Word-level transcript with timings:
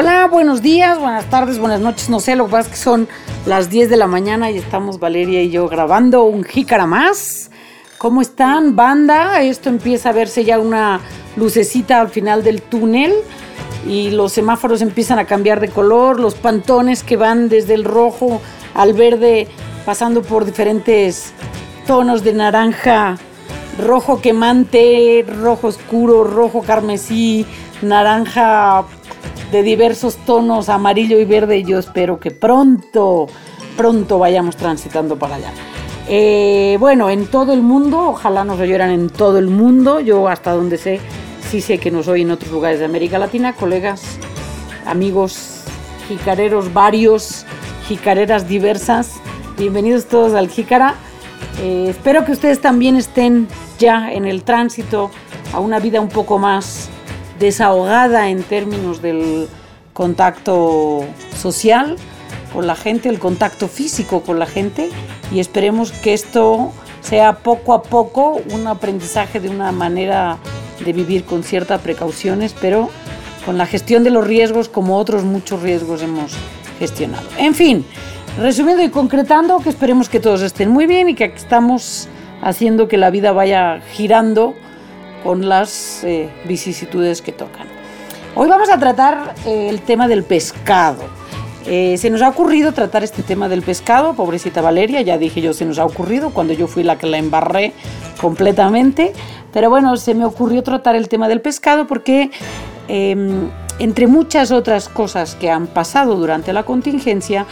Hola, 0.00 0.28
buenos 0.28 0.62
días, 0.62 0.96
buenas 1.00 1.28
tardes, 1.28 1.58
buenas 1.58 1.80
noches, 1.80 2.08
no 2.08 2.20
sé, 2.20 2.36
lo 2.36 2.44
que 2.44 2.52
pasa 2.52 2.68
es 2.68 2.76
que 2.76 2.80
son 2.80 3.08
las 3.46 3.68
10 3.68 3.90
de 3.90 3.96
la 3.96 4.06
mañana 4.06 4.48
y 4.48 4.56
estamos 4.56 5.00
Valeria 5.00 5.42
y 5.42 5.50
yo 5.50 5.68
grabando 5.68 6.22
un 6.22 6.44
jícara 6.44 6.86
más. 6.86 7.50
¿Cómo 7.98 8.22
están, 8.22 8.76
banda? 8.76 9.42
Esto 9.42 9.68
empieza 9.68 10.10
a 10.10 10.12
verse 10.12 10.44
ya 10.44 10.60
una 10.60 11.00
lucecita 11.34 12.00
al 12.00 12.10
final 12.10 12.44
del 12.44 12.62
túnel 12.62 13.12
y 13.88 14.10
los 14.10 14.32
semáforos 14.32 14.82
empiezan 14.82 15.18
a 15.18 15.24
cambiar 15.24 15.58
de 15.58 15.68
color, 15.68 16.20
los 16.20 16.36
pantones 16.36 17.02
que 17.02 17.16
van 17.16 17.48
desde 17.48 17.74
el 17.74 17.82
rojo 17.82 18.40
al 18.74 18.92
verde 18.92 19.48
pasando 19.84 20.22
por 20.22 20.44
diferentes 20.44 21.32
tonos 21.88 22.22
de 22.22 22.34
naranja, 22.34 23.18
rojo 23.84 24.20
quemante, 24.20 25.26
rojo 25.26 25.66
oscuro, 25.66 26.22
rojo 26.22 26.62
carmesí, 26.62 27.44
naranja 27.82 28.84
de 29.50 29.62
diversos 29.62 30.16
tonos, 30.16 30.68
amarillo 30.68 31.18
y 31.18 31.24
verde. 31.24 31.62
Yo 31.62 31.78
espero 31.78 32.20
que 32.20 32.30
pronto, 32.30 33.26
pronto 33.76 34.18
vayamos 34.18 34.56
transitando 34.56 35.18
para 35.18 35.36
allá. 35.36 35.52
Eh, 36.08 36.76
bueno, 36.80 37.10
en 37.10 37.26
todo 37.26 37.52
el 37.52 37.62
mundo, 37.62 38.10
ojalá 38.10 38.44
nos 38.44 38.60
oyeran 38.60 38.90
en 38.90 39.10
todo 39.10 39.38
el 39.38 39.48
mundo. 39.48 40.00
Yo 40.00 40.28
hasta 40.28 40.52
donde 40.52 40.78
sé, 40.78 41.00
sí 41.50 41.60
sé 41.60 41.78
que 41.78 41.90
nos 41.90 42.08
oyen 42.08 42.28
en 42.28 42.32
otros 42.32 42.50
lugares 42.50 42.78
de 42.78 42.84
América 42.84 43.18
Latina, 43.18 43.54
colegas, 43.54 44.18
amigos, 44.86 45.64
jicareros 46.08 46.72
varios, 46.72 47.44
jicareras 47.88 48.48
diversas. 48.48 49.14
Bienvenidos 49.58 50.06
todos 50.06 50.34
al 50.34 50.48
Jícara. 50.48 50.94
Eh, 51.60 51.86
espero 51.90 52.24
que 52.24 52.32
ustedes 52.32 52.60
también 52.60 52.96
estén 52.96 53.48
ya 53.78 54.12
en 54.12 54.26
el 54.26 54.44
tránsito 54.44 55.10
a 55.52 55.60
una 55.60 55.78
vida 55.78 56.00
un 56.00 56.08
poco 56.08 56.38
más 56.38 56.88
desahogada 57.38 58.30
en 58.30 58.42
términos 58.42 59.02
del 59.02 59.48
contacto 59.92 61.04
social 61.36 61.96
con 62.52 62.66
la 62.66 62.76
gente, 62.76 63.08
el 63.08 63.18
contacto 63.18 63.68
físico 63.68 64.22
con 64.22 64.38
la 64.38 64.46
gente 64.46 64.90
y 65.32 65.40
esperemos 65.40 65.92
que 65.92 66.14
esto 66.14 66.72
sea 67.00 67.38
poco 67.38 67.74
a 67.74 67.82
poco 67.82 68.40
un 68.52 68.66
aprendizaje 68.66 69.40
de 69.40 69.48
una 69.48 69.72
manera 69.72 70.38
de 70.84 70.92
vivir 70.92 71.24
con 71.24 71.42
ciertas 71.42 71.80
precauciones, 71.80 72.54
pero 72.60 72.90
con 73.44 73.58
la 73.58 73.66
gestión 73.66 74.04
de 74.04 74.10
los 74.10 74.26
riesgos 74.26 74.68
como 74.68 74.96
otros 74.96 75.24
muchos 75.24 75.62
riesgos 75.62 76.02
hemos 76.02 76.32
gestionado. 76.78 77.26
En 77.38 77.54
fin, 77.54 77.84
resumiendo 78.38 78.82
y 78.82 78.90
concretando, 78.90 79.58
que 79.58 79.70
esperemos 79.70 80.08
que 80.08 80.20
todos 80.20 80.42
estén 80.42 80.70
muy 80.70 80.86
bien 80.86 81.08
y 81.08 81.14
que 81.14 81.24
estamos 81.24 82.08
haciendo 82.42 82.88
que 82.88 82.96
la 82.96 83.10
vida 83.10 83.32
vaya 83.32 83.80
girando 83.92 84.54
con 85.22 85.48
las 85.48 86.04
eh, 86.04 86.28
vicisitudes 86.44 87.22
que 87.22 87.32
tocan. 87.32 87.66
Hoy 88.34 88.48
vamos 88.48 88.70
a 88.70 88.78
tratar 88.78 89.34
eh, 89.46 89.68
el 89.68 89.80
tema 89.80 90.08
del 90.08 90.22
pescado. 90.22 91.02
Eh, 91.66 91.96
se 91.98 92.08
nos 92.08 92.22
ha 92.22 92.28
ocurrido 92.28 92.72
tratar 92.72 93.04
este 93.04 93.22
tema 93.22 93.48
del 93.48 93.62
pescado, 93.62 94.14
pobrecita 94.14 94.62
Valeria, 94.62 95.02
ya 95.02 95.18
dije 95.18 95.40
yo, 95.40 95.52
se 95.52 95.64
nos 95.64 95.78
ha 95.78 95.84
ocurrido 95.84 96.30
cuando 96.30 96.54
yo 96.54 96.66
fui 96.66 96.82
la 96.82 96.96
que 96.96 97.06
la 97.06 97.18
embarré 97.18 97.72
completamente, 98.20 99.12
pero 99.52 99.68
bueno, 99.68 99.96
se 99.96 100.14
me 100.14 100.24
ocurrió 100.24 100.62
tratar 100.62 100.96
el 100.96 101.08
tema 101.08 101.28
del 101.28 101.42
pescado 101.42 101.86
porque 101.86 102.30
em, 102.86 103.50
entre 103.78 104.06
muchas 104.06 104.50
otras 104.50 104.88
cosas 104.88 105.34
que 105.34 105.50
han 105.50 105.66
pasado 105.66 106.14
durante 106.14 106.52
la 106.52 106.62
contingencia, 106.62 107.44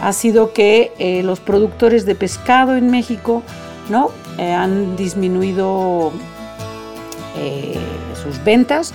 ha 0.00 0.12
sido 0.12 0.52
que 0.52 1.22
los 1.24 1.40
productores 1.40 2.04
de 2.04 2.14
pescado 2.14 2.76
en 2.76 2.90
México 2.90 3.42
¿no? 3.88 4.10
han 4.38 4.94
disminuido 4.94 6.12
eh, 7.38 7.78
sus 8.22 8.42
ventas, 8.44 8.92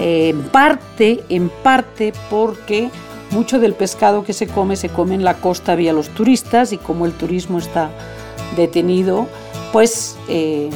eh, 0.00 0.28
en 0.30 0.42
parte, 0.42 1.24
en 1.28 1.48
parte 1.48 2.12
porque 2.30 2.90
mucho 3.30 3.58
del 3.58 3.74
pescado 3.74 4.24
que 4.24 4.32
se 4.32 4.46
come 4.46 4.76
se 4.76 4.88
come 4.88 5.14
en 5.14 5.24
la 5.24 5.34
costa 5.34 5.74
vía 5.74 5.92
los 5.92 6.08
turistas 6.10 6.72
y 6.72 6.78
como 6.78 7.06
el 7.06 7.12
turismo 7.12 7.58
está 7.58 7.90
detenido, 8.56 9.26
pues 9.72 10.16
eh, 10.28 10.70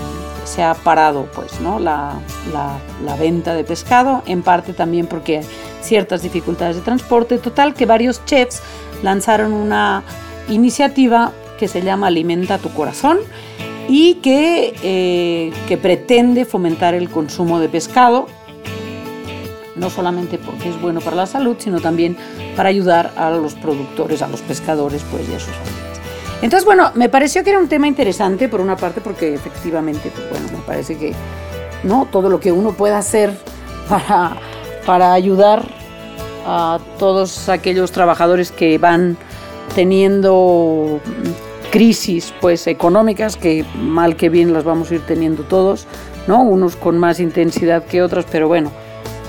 se 0.44 0.62
ha 0.62 0.74
parado 0.74 1.26
pues, 1.34 1.60
¿no? 1.60 1.78
La, 1.78 2.14
la, 2.52 3.16
venta 3.16 3.54
de 3.54 3.64
pescado, 3.64 4.22
en 4.26 4.42
parte 4.42 4.72
también 4.72 5.06
porque 5.06 5.38
hay 5.38 5.44
ciertas 5.82 6.22
dificultades 6.22 6.76
de 6.76 6.82
transporte. 6.82 7.38
Total, 7.38 7.74
que 7.74 7.86
varios 7.86 8.24
chefs 8.24 8.62
lanzaron 9.02 9.52
una 9.52 10.02
iniciativa 10.48 11.32
que 11.58 11.68
se 11.68 11.82
llama 11.82 12.08
Alimenta 12.08 12.58
tu 12.58 12.70
corazón 12.70 13.18
y 13.92 14.14
que, 14.22 14.72
eh, 14.84 15.52
que 15.66 15.76
pretende 15.76 16.44
fomentar 16.44 16.94
el 16.94 17.10
consumo 17.10 17.58
de 17.58 17.68
pescado, 17.68 18.28
no 19.74 19.90
solamente 19.90 20.38
porque 20.38 20.68
es 20.68 20.80
bueno 20.80 21.00
para 21.00 21.16
la 21.16 21.26
salud, 21.26 21.56
sino 21.58 21.80
también 21.80 22.16
para 22.54 22.68
ayudar 22.68 23.12
a 23.16 23.30
los 23.30 23.54
productores, 23.54 24.22
a 24.22 24.28
los 24.28 24.42
pescadores 24.42 25.04
pues, 25.10 25.28
y 25.28 25.34
a 25.34 25.40
sus 25.40 25.52
familias. 25.52 26.00
Entonces, 26.40 26.64
bueno, 26.64 26.92
me 26.94 27.08
pareció 27.08 27.42
que 27.42 27.50
era 27.50 27.58
un 27.58 27.66
tema 27.66 27.88
interesante, 27.88 28.48
por 28.48 28.60
una 28.60 28.76
parte, 28.76 29.00
porque 29.00 29.34
efectivamente, 29.34 30.12
pues 30.14 30.30
bueno, 30.30 30.46
me 30.56 30.64
parece 30.64 30.96
que 30.96 31.12
¿no? 31.82 32.06
todo 32.12 32.28
lo 32.30 32.38
que 32.38 32.52
uno 32.52 32.72
pueda 32.74 32.96
hacer 32.96 33.36
para, 33.88 34.36
para 34.86 35.12
ayudar 35.12 35.66
a 36.46 36.78
todos 37.00 37.48
aquellos 37.48 37.90
trabajadores 37.90 38.52
que 38.52 38.78
van 38.78 39.18
teniendo 39.74 41.00
crisis 41.70 42.34
pues 42.40 42.66
económicas 42.66 43.36
que 43.36 43.64
mal 43.76 44.16
que 44.16 44.28
bien 44.28 44.52
las 44.52 44.64
vamos 44.64 44.90
a 44.90 44.96
ir 44.96 45.02
teniendo 45.02 45.44
todos, 45.44 45.86
¿no? 46.26 46.42
Unos 46.42 46.76
con 46.76 46.98
más 46.98 47.20
intensidad 47.20 47.84
que 47.84 48.02
otros, 48.02 48.26
pero 48.30 48.48
bueno, 48.48 48.70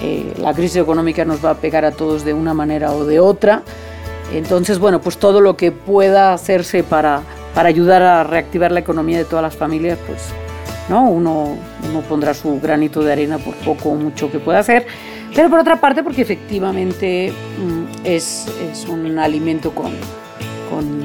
eh, 0.02 0.34
la 0.40 0.54
crisis 0.54 0.78
económica 0.78 1.24
nos 1.26 1.44
va 1.44 1.52
a 1.52 1.56
pegar 1.56 1.86
a 1.86 1.92
todos 1.92 2.26
de 2.26 2.34
una 2.34 2.54
manera 2.54 2.92
o 2.94 3.06
de 3.06 3.20
otra. 3.20 3.64
Entonces, 4.34 4.80
bueno, 4.80 5.02
pues 5.02 5.18
todo 5.18 5.42
lo 5.42 5.58
que 5.58 5.72
pueda 5.72 6.34
hacerse 6.34 6.84
para, 6.84 7.22
para 7.54 7.70
ayudar 7.70 8.02
a 8.02 8.24
reactivar 8.24 8.72
la 8.72 8.80
economía 8.80 9.18
de 9.18 9.26
todas 9.26 9.44
las 9.44 9.56
familias, 9.56 10.00
pues 10.08 10.20
¿no? 10.90 11.10
Uno, 11.10 11.58
uno 11.90 12.02
pondrá 12.02 12.34
su 12.34 12.60
granito 12.60 13.02
de 13.02 13.12
arena 13.12 13.38
por 13.38 13.56
poco 13.56 13.90
o 13.90 13.96
mucho 13.96 14.32
que 14.32 14.40
pueda 14.40 14.60
hacer. 14.60 14.86
Pero 15.34 15.50
por 15.50 15.60
otra 15.60 15.80
parte, 15.80 16.04
porque 16.04 16.22
efectivamente 16.22 17.32
mm, 17.32 18.06
es, 18.06 18.48
es 18.72 18.88
un 18.88 19.18
alimento 19.18 19.72
con, 19.72 19.92
con 20.70 21.01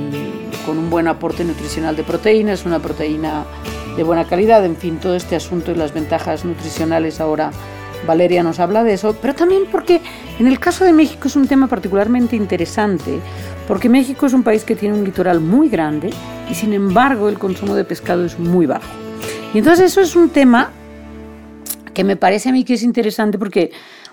con 0.67 0.79
un 0.79 0.91
buen 0.91 1.09
aporte 1.09 1.45
nutricional 1.45 1.97
de 1.97 2.03
proteínas, 2.03 2.67
una 2.67 2.81
proteína 2.81 3.45
de 3.97 4.03
buena 4.03 4.25
calidad, 4.25 4.65
en 4.65 4.77
fin, 4.77 4.99
todo 4.99 5.15
este 5.15 5.37
asunto 5.37 5.71
y 5.71 5.77
las 5.77 5.95
ventajas 5.95 6.45
nutricionales 6.45 7.21
ahora 7.21 7.51
Valeria 8.07 8.43
nos 8.43 8.61
habla 8.61 8.85
de 8.85 8.95
eso, 8.95 9.17
pero 9.21 9.35
también 9.35 9.63
porque 9.71 10.01
en 10.39 10.47
el 10.47 10.59
caso 10.59 10.85
de 10.85 10.93
México 10.93 11.29
es 11.29 11.37
un 11.37 11.47
tema 11.47 11.67
particularmente 11.67 12.37
interesante, 12.37 13.21
porque 13.67 13.89
México 13.89 14.27
es 14.27 14.33
un 14.33 14.43
país 14.43 14.65
que 14.65 14.77
tiene 14.77 14.99
un 14.99 15.05
litoral 15.05 15.41
muy 15.41 15.69
grande 15.69 16.11
y 16.51 16.55
sin 16.55 16.73
embargo 16.73 17.29
el 17.29 17.39
consumo 17.39 17.75
de 17.75 17.85
pescado 17.85 18.25
es 18.25 18.39
muy 18.39 18.67
bajo. 18.67 18.89
Y 19.55 19.59
entonces 19.59 19.93
eso 19.93 20.01
es 20.01 20.15
un 20.15 20.31
tema 20.31 20.71
que 21.95 22.05
me 22.05 22.17
parece 22.17 22.51
a 22.51 22.53
mí 22.53 22.65
que 22.65 22.75
es 22.75 22.83
interesante 22.83 23.39
porque 23.39 23.71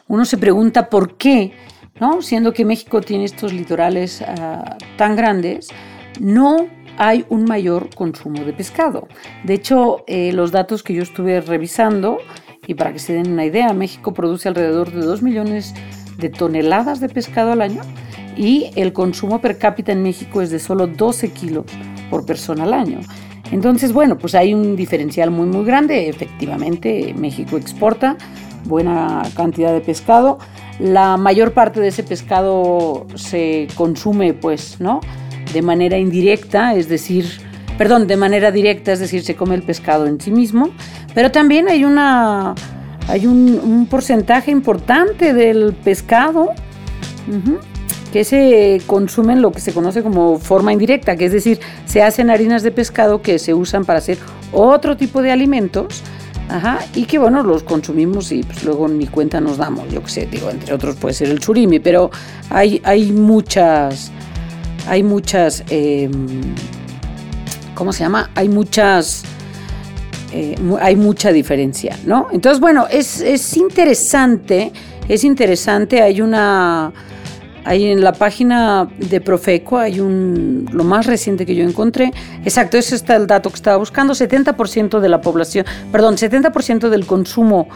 uno 0.08 0.26
se 0.26 0.38
pregunta 0.38 0.90
por 0.90 1.18
qué, 1.18 1.54
¿no? 2.00 2.22
siendo 2.22 2.54
que 2.54 2.66
México 2.66 3.02
tiene 3.02 3.26
estos 3.26 3.52
litorales 3.52 4.22
ah, 4.22 4.78
tan 4.98 5.16
grandes, 5.16 5.70
no 6.20 6.68
hay 6.98 7.26
un 7.30 7.46
mayor 7.46 7.90
consumo 7.96 8.44
de 8.44 8.54
pescado. 8.54 9.08
De 9.44 9.54
hecho, 9.56 10.04
eh, 10.08 10.32
los 10.34 10.52
datos 10.52 10.84
que 10.84 10.94
yo 10.94 11.04
estuve 11.04 11.42
revisando, 11.42 12.18
y 12.68 12.76
para 12.76 12.94
que 12.94 13.00
se 13.00 13.14
den 13.14 13.32
una 13.32 13.46
idea, 13.46 13.74
México 13.74 14.14
produce 14.14 14.48
alrededor 14.48 14.92
de 14.92 15.02
2 15.02 15.22
millones 15.22 15.74
de 16.18 16.30
toneladas 16.30 17.00
de 17.00 17.10
pescado 17.10 17.52
al 17.52 17.62
año 17.62 17.82
y 18.38 18.72
el 18.76 18.94
consumo 18.94 19.42
per 19.42 19.58
cápita 19.58 19.92
en 19.92 20.04
México 20.04 20.42
es 20.42 20.50
de 20.50 20.60
solo 20.60 20.88
12 20.88 21.32
kilos 21.32 21.66
por 22.10 22.26
persona 22.26 22.64
al 22.64 22.74
año. 22.74 23.00
Entonces, 23.52 23.94
bueno, 23.94 24.18
pues 24.18 24.36
hay 24.36 24.54
un 24.54 24.76
diferencial 24.76 25.30
muy, 25.30 25.46
muy 25.46 25.66
grande. 25.66 26.10
Efectivamente, 26.10 27.14
México 27.18 27.58
exporta 27.58 28.18
buena 28.66 29.22
cantidad 29.36 29.74
de 29.74 29.82
pescado. 29.82 30.40
La 30.80 31.18
mayor 31.18 31.54
parte 31.54 31.80
de 31.80 31.90
ese 31.90 32.04
pescado 32.04 33.06
se 33.16 33.68
consume, 33.76 34.34
pues, 34.34 34.80
¿no? 34.80 35.02
De 35.54 35.62
manera 35.62 35.98
indirecta, 35.98 36.76
es 36.76 36.90
decir, 36.90 37.26
perdón, 37.78 38.08
de 38.08 38.18
manera 38.18 38.52
directa, 38.52 38.92
es 38.92 39.00
decir, 39.00 39.24
se 39.24 39.36
come 39.36 39.56
el 39.56 39.64
pescado 39.64 40.08
en 40.08 40.20
sí 40.20 40.32
mismo, 40.32 40.70
pero 41.14 41.32
también 41.32 41.68
hay 41.68 41.86
una 41.86 42.56
hay 43.08 43.28
un, 43.28 43.88
porcentaje 43.90 44.52
importante 44.52 45.34
del 45.34 45.74
pescado 45.74 46.50
que 48.12 48.24
se 48.24 48.82
consume 48.86 49.34
en 49.34 49.42
lo 49.42 49.52
que 49.52 49.60
se 49.60 49.74
conoce 49.74 50.04
como 50.04 50.40
forma 50.40 50.72
indirecta, 50.72 51.16
que 51.16 51.26
es 51.26 51.32
decir, 51.32 51.60
se 51.86 52.02
hacen 52.02 52.30
harinas 52.30 52.64
de 52.64 52.72
pescado 52.72 53.22
que 53.22 53.40
se 53.40 53.54
usan 53.54 53.86
para 53.86 54.00
hacer 54.00 54.18
otro 54.52 54.96
tipo 54.98 55.22
de 55.22 55.32
alimentos. 55.32 56.02
y 56.94 57.06
que 57.06 57.18
bueno, 57.18 57.42
los 57.42 57.64
consumimos 57.64 58.32
y 58.32 58.44
pues 58.44 58.64
luego 58.64 58.88
ni 58.88 59.08
cuenta 59.08 59.40
nos 59.42 59.58
damos, 59.58 59.90
yo 59.90 60.04
qué 60.04 60.10
sé, 60.10 60.28
digo, 60.28 60.50
entre 60.50 60.74
otros 60.74 60.96
puede 60.96 61.14
ser 61.14 61.30
el 61.30 61.42
surimi, 61.42 61.80
pero 61.80 62.12
hay, 62.50 62.82
hay 62.84 63.12
muchas, 63.12 64.12
hay 64.88 65.04
muchas, 65.04 65.64
em, 65.70 66.56
¿cómo 67.76 67.94
se 67.94 68.04
llama? 68.04 68.30
Hay 68.36 68.50
muchas, 68.50 69.24
eh, 70.32 70.56
hay 70.82 70.96
mucha 70.96 71.32
diferencia, 71.32 71.98
¿no? 72.06 72.28
Entonces, 72.32 72.60
bueno, 72.60 72.88
es, 72.90 73.56
interesante, 73.58 74.72
es 75.08 75.24
interesante, 75.24 76.02
hay 76.02 76.22
una, 76.22 76.92
Ahí 77.66 77.86
en 77.86 78.04
la 78.04 78.12
página 78.12 78.90
de 78.98 79.22
Profeco 79.22 79.78
hay 79.78 80.02
un, 80.02 80.68
lo 80.74 80.84
más 80.84 81.06
reciente 81.06 81.46
que 81.46 81.56
yo 81.56 81.64
encontré, 81.64 82.12
exacto, 82.44 82.78
ese 82.78 82.94
está 82.94 83.16
el 83.16 83.26
dato 83.26 83.50
que 83.50 83.56
estaba 83.56 83.78
buscando, 83.78 84.14
70% 84.14 85.00
de 85.00 85.08
la 85.08 85.22
población, 85.22 85.66
perdón, 85.90 86.18
70% 86.18 86.90
del 86.90 87.06
consumo 87.06 87.70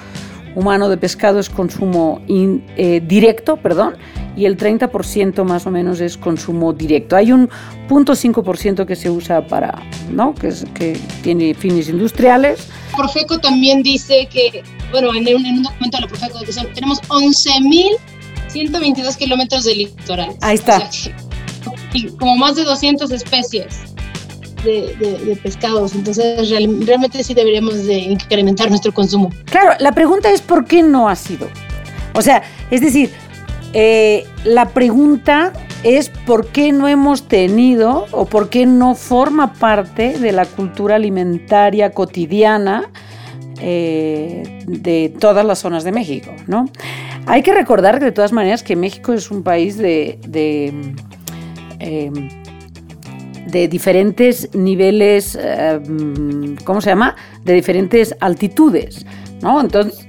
humano 0.58 0.90
de 0.90 0.98
pescado 0.98 1.40
es 1.40 1.50
consumo 1.52 2.20
eh, 2.28 3.00
directo, 3.06 3.58
perdón, 3.58 3.96
y 4.36 4.46
el 4.46 4.58
30% 4.58 5.44
más 5.44 5.68
o 5.68 5.72
menos 5.72 6.02
es 6.02 6.18
consumo 6.18 6.74
directo. 6.74 7.16
Hay 7.16 7.32
un 7.32 7.48
0.5% 7.88 8.88
que 8.88 8.96
se 8.96 9.12
usa 9.12 9.46
para, 9.46 9.84
¿no? 10.12 10.34
Que, 10.34 10.52
que 10.74 11.00
tiene 11.22 11.54
fines 11.54 11.90
industriales. 11.90 12.70
Profeco 12.96 13.38
también 13.38 13.84
dice 13.84 14.28
que, 14.32 14.64
bueno, 14.92 15.14
en 15.14 15.28
un, 15.36 15.46
en 15.46 15.58
un 15.58 15.64
documento 15.64 15.98
de 15.98 16.02
la 16.02 16.08
Profeco 16.08 16.40
que 16.40 16.52
tenemos 16.74 17.04
11.122 17.04 19.16
kilómetros 19.16 19.64
de 19.64 19.76
litoral. 19.76 20.36
Ahí 20.42 20.56
está. 20.56 20.90
y 21.94 22.08
como 22.18 22.36
más 22.36 22.56
de 22.56 22.64
200 22.64 23.12
especies. 23.12 23.94
De, 24.68 25.40
pescados. 25.42 25.96
Entonces, 25.96 26.50
realmente 26.50 27.24
sí 27.24 27.34
deberíamos 27.34 27.86
de 27.86 27.98
incrementar 27.98 28.70
nuestro 28.70 28.94
consumo. 28.94 29.32
Claro, 29.46 29.72
la 29.80 29.94
pregunta 29.94 30.30
es 30.30 30.42
¿por 30.42 30.66
qué 30.66 30.84
no 30.84 31.08
ha 31.08 31.16
sido? 31.16 31.48
O 32.14 32.22
sea, 32.22 32.44
es 32.70 32.82
decir, 32.82 33.12
eh, 33.74 34.26
la 34.44 34.70
pregunta 34.70 35.54
es 35.84 36.10
por 36.10 36.48
qué 36.48 36.72
no 36.72 36.88
hemos 36.88 37.28
tenido 37.28 38.08
o 38.12 38.26
por 38.26 38.50
qué 38.50 38.66
no 38.66 38.96
forma 38.96 39.54
parte 39.54 40.18
de 40.20 40.32
la 40.32 40.46
cultura 40.46 40.96
alimentaria 40.96 41.92
cotidiana 41.92 42.90
eh, 43.62 44.64
de 44.68 45.14
todas 45.20 45.46
las 45.46 45.60
zonas 45.60 45.84
de 45.84 45.92
México, 45.92 46.32
¿no? 46.48 46.70
Hay 47.26 47.42
que 47.42 47.54
recordar 47.54 48.00
de 48.00 48.12
todas 48.12 48.32
maneras 48.32 48.64
que 48.64 48.76
México 48.76 49.14
es 49.14 49.32
un 49.32 49.44
país 49.44 49.78
de, 49.78 50.20
de, 50.28 50.74
em, 53.52 53.68
diferentes 53.68 54.54
niveles, 54.54 55.38
em, 55.42 56.56
¿cómo 56.64 56.82
se 56.82 56.90
llama? 56.90 57.16
De 57.44 57.54
diferentes 57.54 58.16
altitudes, 58.20 59.06
¿no? 59.42 59.62
Entonces, 59.62 60.08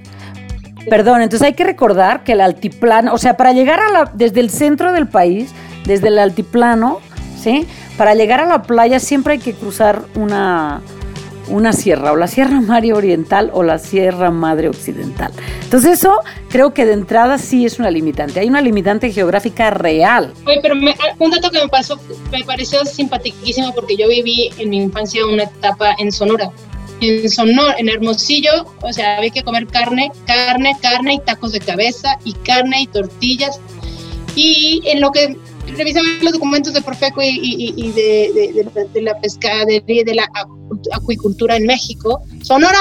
Perdón, 0.89 1.21
entonces 1.21 1.47
hay 1.47 1.53
que 1.53 1.65
recordar 1.65 2.25
que 2.25 2.33
el 2.33 2.41
altiplano, 2.41 3.13
o 3.13 3.19
sea, 3.19 3.37
para 3.37 3.53
llegar 3.53 3.79
a 3.81 3.91
la, 3.91 4.11
desde 4.15 4.41
el 4.41 4.49
centro 4.49 4.93
del 4.93 5.07
país, 5.07 5.51
desde 5.85 6.09
el 6.09 6.19
altiplano, 6.19 7.01
¿sí? 7.39 7.67
Para 7.97 8.15
llegar 8.15 8.41
a 8.41 8.47
la 8.47 8.63
playa 8.63 8.99
siempre 9.01 9.35
hay 9.35 9.39
que 9.39 9.53
cruzar 9.53 10.03
una, 10.15 10.81
una 11.51 11.73
sierra, 11.73 12.13
o 12.13 12.17
la 12.17 12.27
Sierra 12.27 12.61
Madre 12.61 12.93
Oriental 12.93 13.51
o 13.53 13.63
la 13.63 13.79
Sierra 13.79 14.31
Madre 14.31 14.69
Occidental. 14.69 15.33
Entonces 15.63 15.99
eso 15.99 16.21
creo 16.49 16.73
que 16.73 16.87
de 16.87 16.93
entrada 16.93 17.39
sí 17.39 17.65
es 17.65 17.79
una 17.79 17.91
limitante. 17.91 18.41
Hay 18.41 18.49
una 18.49 18.61
limitante 18.61 19.13
geográfica 19.13 19.71
real. 19.71 20.33
Oye, 20.47 20.61
pero 20.63 20.75
un 20.75 21.31
dato 21.31 21.51
que 21.51 21.61
me 21.61 21.69
pasó, 21.69 21.99
me 22.31 22.45
pareció 22.45 22.85
simpaticísimo 22.85 23.75
porque 23.75 23.97
yo 23.97 24.09
viví 24.09 24.51
en 24.59 24.71
mi 24.71 24.79
infancia 24.79 25.25
una 25.27 25.45
etapa 25.45 25.95
en 25.99 26.13
Sonora 26.13 26.51
en 27.01 27.31
Sonora, 27.31 27.77
en 27.79 27.89
Hermosillo, 27.89 28.67
o 28.83 28.93
sea, 28.93 29.19
había 29.19 29.31
que 29.31 29.43
comer 29.43 29.67
carne, 29.67 30.11
carne, 30.27 30.77
carne 30.81 31.15
y 31.15 31.21
tacos 31.21 31.53
de 31.53 31.61
cabeza 31.61 32.19
y 32.25 32.33
carne 32.33 32.83
y 32.83 32.87
tortillas. 32.87 33.61
Y 34.35 34.83
en 34.87 35.01
lo 35.01 35.11
que 35.11 35.37
revisaba 35.77 36.07
los 36.23 36.33
documentos 36.33 36.73
de 36.73 36.83
Profeco 36.83 37.21
y, 37.23 37.93
de, 37.93 39.03
la 39.03 39.19
pescadería 39.21 40.05
de 40.05 40.15
la 40.15 40.29
acuicultura 40.93 41.57
en 41.57 41.67
México, 41.67 42.23
Sonora 42.43 42.79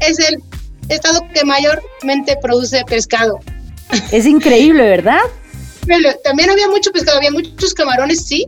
es 0.00 0.18
el 0.18 0.42
estado 0.88 1.20
que 1.32 1.44
mayormente 1.44 2.36
produce 2.42 2.84
pescado. 2.86 3.40
Es 4.10 4.26
increíble, 4.26 4.82
¿verdad? 4.82 5.20
También 6.24 6.50
había 6.50 6.68
mucho 6.68 6.90
pescado, 6.92 7.18
había 7.18 7.30
muchos 7.30 7.74
camarones, 7.74 8.24
sí, 8.24 8.46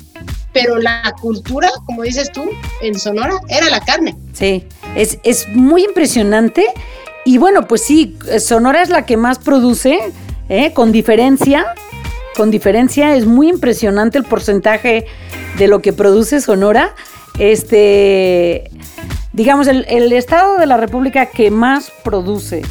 pero 0.52 0.78
la 0.78 1.14
cultura, 1.20 1.70
como 1.84 2.02
dices 2.02 2.32
tú, 2.32 2.44
en 2.80 2.98
Sonora, 2.98 3.38
era 3.48 3.68
la 3.68 3.80
carne. 3.80 4.16
Sí, 4.32 4.64
es, 4.94 5.18
es 5.22 5.48
muy 5.48 5.84
impresionante. 5.84 6.66
Y 7.24 7.38
bueno, 7.38 7.66
pues 7.66 7.82
sí, 7.82 8.16
Sonora 8.38 8.82
es 8.82 8.88
la 8.88 9.04
que 9.04 9.16
más 9.16 9.38
produce, 9.38 9.98
¿eh? 10.48 10.72
con 10.72 10.92
diferencia. 10.92 11.66
Con 12.36 12.50
diferencia, 12.50 13.16
es 13.16 13.26
muy 13.26 13.48
impresionante 13.48 14.18
el 14.18 14.24
porcentaje 14.24 15.06
de 15.58 15.68
lo 15.68 15.82
que 15.82 15.92
produce 15.92 16.40
Sonora. 16.40 16.94
Este, 17.38 18.70
digamos, 19.36 19.68
el, 19.68 20.12
estado 20.12 20.56
de 20.56 20.66
la 20.66 20.78
República 20.78 21.26
que 21.26 21.50
más 21.50 21.92
produce 22.02 22.62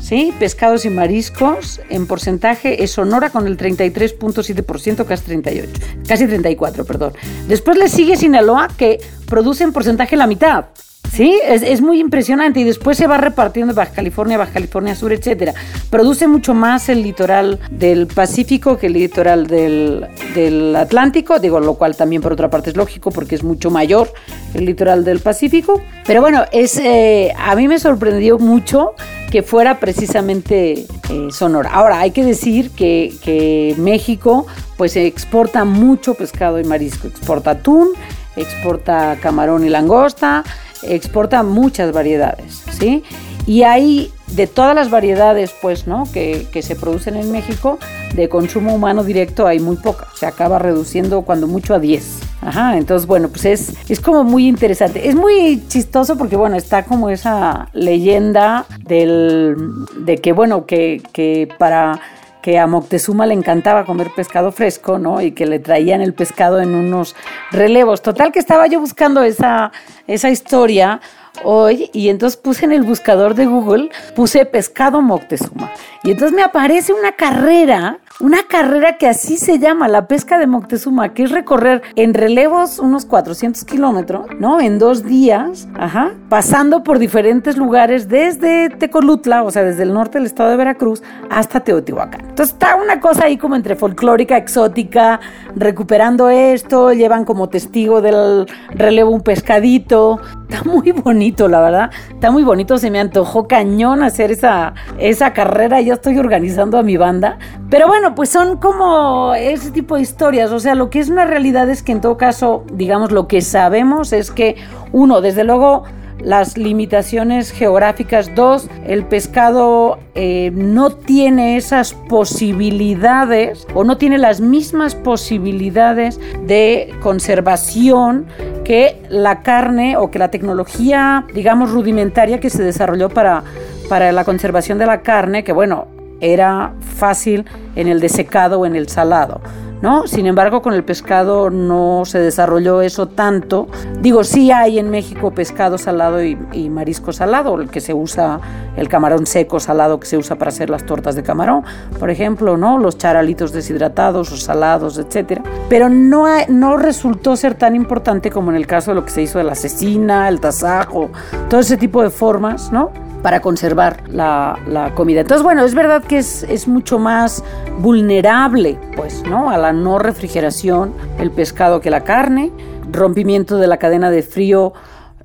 ¿sí? 0.00 0.32
Pescados 0.38 0.86
y 0.86 0.90
mariscos 0.90 1.80
en 1.90 2.06
porcentaje 2.06 2.82
es 2.82 2.92
Sonora 2.92 3.28
con 3.28 3.46
el 3.46 3.58
33.7%, 3.58 5.04
casi 5.04 5.24
38, 5.24 5.70
casi 6.08 6.26
34, 6.26 6.86
perdón. 6.86 7.12
Después 7.46 7.76
le 7.76 7.88
sigue 7.88 8.16
Sinaloa 8.16 8.68
que 8.76 8.98
produce 9.26 9.62
en 9.62 9.72
porcentaje 9.74 10.16
la 10.16 10.26
mitad. 10.26 10.66
Sí, 11.12 11.40
es, 11.44 11.80
muy 11.80 11.98
impresionante 11.98 12.60
y 12.60 12.64
después 12.64 12.96
se 12.96 13.06
va 13.06 13.18
repartiendo 13.18 13.74
Baja 13.74 13.92
California, 13.92 14.38
Baja 14.38 14.52
California 14.52 14.94
Sur, 14.94 15.12
etcétera. 15.12 15.54
Produce 15.90 16.28
mucho 16.28 16.54
más 16.54 16.88
el 16.88 17.02
litoral 17.02 17.58
del 17.70 18.06
Pacífico 18.06 18.78
que 18.78 18.86
el 18.86 18.92
litoral 18.92 19.46
del, 19.46 20.76
Atlántico, 20.76 21.40
digo, 21.40 21.58
lo 21.58 21.74
cual 21.74 21.96
también 21.96 22.22
por 22.22 22.32
otra 22.32 22.48
parte 22.48 22.70
es 22.70 22.76
lógico 22.76 23.10
porque 23.10 23.34
es 23.34 23.42
mucho 23.42 23.70
mayor 23.70 24.12
el 24.54 24.64
litoral 24.64 25.04
del 25.04 25.18
Pacífico. 25.18 25.82
Pero 26.06 26.20
bueno, 26.20 26.44
eh, 26.52 27.32
a 27.36 27.56
mí 27.56 27.66
me 27.66 27.80
sorprendió 27.80 28.38
mucho 28.38 28.94
que 29.30 29.42
fuera 29.42 29.80
precisamente 29.80 30.86
eh, 31.08 31.28
Sonora. 31.30 31.70
Ahora, 31.72 32.00
hay 32.00 32.12
que 32.12 32.24
decir 32.24 32.70
que, 32.70 33.12
que 33.22 33.74
México 33.78 34.46
pues 34.76 34.96
exporta 34.96 35.64
mucho 35.64 36.14
pescado 36.14 36.60
y 36.60 36.64
marisco, 36.64 37.08
exporta 37.08 37.50
atún, 37.50 37.88
exporta 38.36 39.18
camarón 39.20 39.64
y 39.64 39.68
langosta, 39.68 40.44
exporta 40.82 41.42
muchas 41.42 41.92
variedades, 41.92 42.62
¿sí? 42.78 43.02
Y 43.46 43.62
hay 43.62 44.12
de 44.28 44.46
todas 44.46 44.74
las 44.74 44.90
variedades, 44.90 45.52
pues, 45.60 45.86
¿no? 45.86 46.04
Que, 46.12 46.46
se 46.62 46.76
producen 46.76 47.16
en 47.16 47.32
México, 47.32 47.78
de 48.14 48.28
consumo 48.28 48.74
humano 48.74 49.02
directo 49.02 49.46
hay 49.46 49.58
muy 49.58 49.76
poca. 49.76 50.06
Se 50.14 50.26
acaba 50.26 50.58
reduciendo 50.58 51.22
cuando 51.22 51.46
mucho 51.46 51.74
a 51.74 51.78
10. 51.78 52.20
Ajá, 52.42 52.76
entonces, 52.76 53.06
bueno, 53.06 53.28
pues 53.28 53.44
es, 53.44 53.72
es 53.88 54.00
como 54.00 54.24
muy 54.24 54.46
interesante. 54.46 55.08
Es 55.08 55.14
muy 55.14 55.62
chistoso 55.68 56.16
porque, 56.16 56.36
bueno, 56.36 56.56
está 56.56 56.84
como 56.84 57.10
esa 57.10 57.68
leyenda 57.72 58.66
del, 58.84 59.56
de 59.96 60.18
que, 60.18 60.32
bueno, 60.32 60.66
que, 60.66 61.02
que 61.12 61.48
para 61.58 62.00
que 62.42 62.58
a 62.58 62.66
Moctezuma 62.66 63.26
le 63.26 63.34
encantaba 63.34 63.84
comer 63.84 64.10
pescado 64.14 64.52
fresco, 64.52 64.98
¿no? 64.98 65.20
Y 65.20 65.32
que 65.32 65.46
le 65.46 65.58
traían 65.58 66.00
el 66.00 66.14
pescado 66.14 66.60
en 66.60 66.74
unos 66.74 67.14
relevos. 67.50 68.02
Total 68.02 68.32
que 68.32 68.38
estaba 68.38 68.66
yo 68.66 68.80
buscando 68.80 69.22
esa, 69.22 69.72
esa 70.06 70.30
historia 70.30 71.00
hoy 71.44 71.90
y 71.92 72.08
entonces 72.08 72.36
puse 72.36 72.64
en 72.64 72.72
el 72.72 72.82
buscador 72.82 73.34
de 73.34 73.46
Google, 73.46 73.90
puse 74.14 74.44
pescado 74.44 75.00
Moctezuma. 75.02 75.70
Y 76.02 76.12
entonces 76.12 76.34
me 76.34 76.42
aparece 76.42 76.92
una 76.92 77.12
carrera 77.12 77.98
una 78.20 78.42
carrera 78.44 78.96
que 78.98 79.06
así 79.06 79.36
se 79.36 79.58
llama, 79.58 79.88
la 79.88 80.06
pesca 80.06 80.38
de 80.38 80.46
Moctezuma, 80.46 81.14
que 81.14 81.24
es 81.24 81.30
recorrer 81.30 81.82
en 81.96 82.14
relevos 82.14 82.78
unos 82.78 83.06
400 83.06 83.64
kilómetros, 83.64 84.26
¿no? 84.38 84.60
En 84.60 84.78
dos 84.78 85.04
días, 85.04 85.68
ajá, 85.78 86.12
pasando 86.28 86.82
por 86.82 86.98
diferentes 86.98 87.56
lugares 87.56 88.08
desde 88.08 88.68
Tecolutla, 88.70 89.42
o 89.42 89.50
sea, 89.50 89.64
desde 89.64 89.84
el 89.84 89.92
norte 89.92 90.18
del 90.18 90.26
estado 90.26 90.50
de 90.50 90.56
Veracruz, 90.56 91.02
hasta 91.30 91.60
Teotihuacán. 91.60 92.20
Entonces 92.28 92.52
está 92.52 92.76
una 92.76 93.00
cosa 93.00 93.24
ahí 93.24 93.36
como 93.36 93.56
entre 93.56 93.76
folclórica, 93.76 94.36
exótica, 94.36 95.20
recuperando 95.56 96.28
esto, 96.28 96.92
llevan 96.92 97.24
como 97.24 97.48
testigo 97.48 98.00
del 98.00 98.46
relevo 98.70 99.10
un 99.10 99.22
pescadito. 99.22 100.20
Muy 100.64 100.92
bonito, 100.92 101.48
la 101.48 101.60
verdad. 101.60 101.90
Está 102.10 102.30
muy 102.30 102.42
bonito, 102.42 102.78
se 102.78 102.90
me 102.90 103.00
antojó 103.00 103.48
cañón 103.48 104.02
hacer 104.02 104.30
esa, 104.30 104.74
esa 104.98 105.32
carrera. 105.32 105.80
Yo 105.80 105.94
estoy 105.94 106.18
organizando 106.18 106.78
a 106.78 106.82
mi 106.82 106.96
banda. 106.96 107.38
Pero 107.70 107.86
bueno, 107.86 108.14
pues 108.14 108.28
son 108.28 108.58
como 108.58 109.34
ese 109.34 109.70
tipo 109.70 109.96
de 109.96 110.02
historias. 110.02 110.50
O 110.52 110.60
sea, 110.60 110.74
lo 110.74 110.90
que 110.90 111.00
es 111.00 111.08
una 111.08 111.24
realidad 111.24 111.68
es 111.68 111.82
que 111.82 111.92
en 111.92 112.00
todo 112.00 112.16
caso, 112.16 112.64
digamos, 112.72 113.12
lo 113.12 113.26
que 113.28 113.40
sabemos 113.40 114.12
es 114.12 114.30
que, 114.30 114.56
uno, 114.92 115.20
desde 115.20 115.44
luego, 115.44 115.84
las 116.22 116.56
limitaciones 116.56 117.50
geográficas. 117.50 118.34
Dos, 118.34 118.68
el 118.86 119.04
pescado 119.04 119.98
eh, 120.14 120.50
no 120.54 120.90
tiene 120.90 121.56
esas 121.56 121.94
posibilidades 121.94 123.66
o 123.74 123.84
no 123.84 123.96
tiene 123.96 124.18
las 124.18 124.40
mismas 124.40 124.94
posibilidades 124.94 126.20
de 126.46 126.94
conservación 127.00 128.26
que 128.64 129.00
la 129.08 129.42
carne 129.42 129.96
o 129.96 130.10
que 130.10 130.18
la 130.18 130.30
tecnología, 130.30 131.24
digamos, 131.34 131.70
rudimentaria 131.70 132.40
que 132.40 132.50
se 132.50 132.62
desarrolló 132.62 133.08
para, 133.08 133.42
para 133.88 134.12
la 134.12 134.24
conservación 134.24 134.78
de 134.78 134.86
la 134.86 135.02
carne, 135.02 135.44
que 135.44 135.52
bueno, 135.52 135.86
era 136.20 136.74
fácil 136.80 137.46
en 137.76 137.88
el 137.88 138.00
desecado 138.00 138.60
o 138.60 138.66
en 138.66 138.76
el 138.76 138.88
salado. 138.88 139.40
¿no? 139.82 140.06
Sin 140.06 140.26
embargo, 140.26 140.62
con 140.62 140.74
el 140.74 140.84
pescado 140.84 141.50
no 141.50 142.02
se 142.04 142.18
desarrolló 142.18 142.82
eso 142.82 143.08
tanto. 143.08 143.68
Digo, 144.00 144.24
sí 144.24 144.50
hay 144.50 144.78
en 144.78 144.90
México 144.90 145.30
pescado 145.30 145.78
salado 145.78 146.22
y, 146.22 146.36
marisco 146.70 147.12
salado, 147.12 147.58
el 147.60 147.70
que 147.70 147.80
se 147.80 147.94
usa, 147.94 148.40
el 148.76 148.88
camarón 148.88 149.26
seco 149.26 149.58
salado 149.58 149.98
que 149.98 150.06
se 150.06 150.16
usa 150.16 150.36
para 150.36 150.50
hacer 150.50 150.70
las 150.70 150.84
tortas 150.84 151.14
de 151.14 151.22
camarón, 151.22 151.64
por 151.98 152.10
ejemplo, 152.10 152.56
¿no? 152.56 152.78
Los 152.78 152.98
charalitos 152.98 153.52
deshidratados 153.52 154.30
o 154.32 154.36
salados, 154.36 154.98
etcétera. 154.98 155.42
Pero 155.68 155.88
no, 155.88 156.26
no 156.48 156.76
resultó 156.76 157.36
ser 157.36 157.54
tan 157.54 157.74
importante 157.74 158.30
como 158.30 158.50
en 158.50 158.56
el 158.56 158.66
caso 158.66 158.90
de 158.90 158.96
lo 158.96 159.04
que 159.04 159.10
se 159.10 159.22
hizo 159.22 159.38
de 159.38 159.44
la 159.44 159.54
cecina, 159.54 160.28
el 160.28 160.40
tasajo, 160.40 161.10
todo 161.48 161.60
ese 161.60 161.76
tipo 161.76 162.02
de 162.02 162.10
formas, 162.10 162.70
¿no? 162.70 162.90
Para 163.22 163.40
conservar 163.40 164.08
la, 164.08 164.92
comida. 164.94 165.20
Entonces, 165.20 165.42
bueno, 165.42 165.64
es 165.64 165.74
verdad 165.74 166.02
que 166.02 166.18
es, 166.18 166.42
es, 166.44 166.66
mucho 166.68 166.98
más 166.98 167.44
vulnerable, 167.78 168.78
pues, 168.96 169.22
¿no? 169.28 169.50
A 169.50 169.58
la 169.58 169.72
no 169.72 169.98
refrigeración 169.98 170.92
el 171.18 171.30
pescado 171.30 171.80
que 171.80 171.90
la 171.90 172.02
carne. 172.02 172.50
Rompimiento 172.90 173.58
de 173.58 173.66
la 173.66 173.76
cadena 173.76 174.10
de 174.10 174.22
frío 174.22 174.72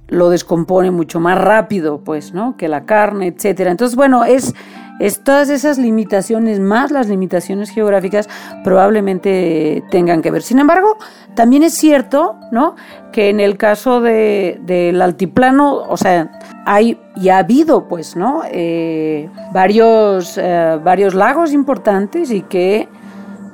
lo 0.07 0.29
descompone 0.29 0.91
mucho 0.91 1.19
más 1.19 1.37
rápido, 1.37 2.01
pues, 2.03 2.33
¿no? 2.33 2.57
Que 2.57 2.67
la 2.67 2.85
carne, 2.85 3.27
etcétera. 3.27 3.71
Entonces, 3.71 3.95
bueno, 3.95 4.23
es, 4.23 4.53
es 4.99 5.23
todas 5.23 5.49
esas 5.49 5.77
limitaciones, 5.77 6.59
más 6.59 6.91
las 6.91 7.07
limitaciones 7.07 7.69
geográficas, 7.69 8.29
probablemente 8.63 9.83
tengan 9.91 10.21
que 10.21 10.31
ver. 10.31 10.41
Sin 10.41 10.59
embargo, 10.59 10.97
también 11.35 11.63
es 11.63 11.73
cierto, 11.73 12.37
¿no? 12.51 12.75
Que 13.11 13.29
en 13.29 13.39
el 13.39 13.57
caso 13.57 14.01
de, 14.01 14.59
del 14.63 15.01
altiplano, 15.01 15.75
o 15.75 15.97
sea, 15.97 16.31
hay 16.65 16.99
y 17.15 17.29
ha 17.29 17.39
habido, 17.39 17.87
pues, 17.87 18.15
¿no? 18.15 18.41
Eh, 18.51 19.29
varios, 19.53 20.37
eh, 20.37 20.79
varios 20.83 21.13
lagos 21.13 21.53
importantes 21.53 22.31
y 22.31 22.41
que 22.41 22.87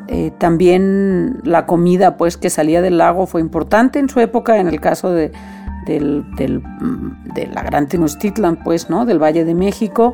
eh, 0.07 0.31
también 0.37 1.39
la 1.43 1.65
comida, 1.65 2.17
pues, 2.17 2.37
que 2.37 2.49
salía 2.49 2.81
del 2.81 2.97
lago 2.97 3.27
fue 3.27 3.41
importante 3.41 3.99
en 3.99 4.09
su 4.09 4.19
época, 4.19 4.57
en 4.57 4.67
el 4.67 4.81
caso 4.81 5.11
de, 5.11 5.31
del, 5.85 6.25
de 6.35 7.47
la 7.47 7.63
Gran 7.63 7.87
Tenochtitlan, 7.87 8.57
pues, 8.63 8.89
¿no? 8.89 9.05
Del 9.05 9.21
Valle 9.21 9.45
de 9.45 9.55
México, 9.55 10.13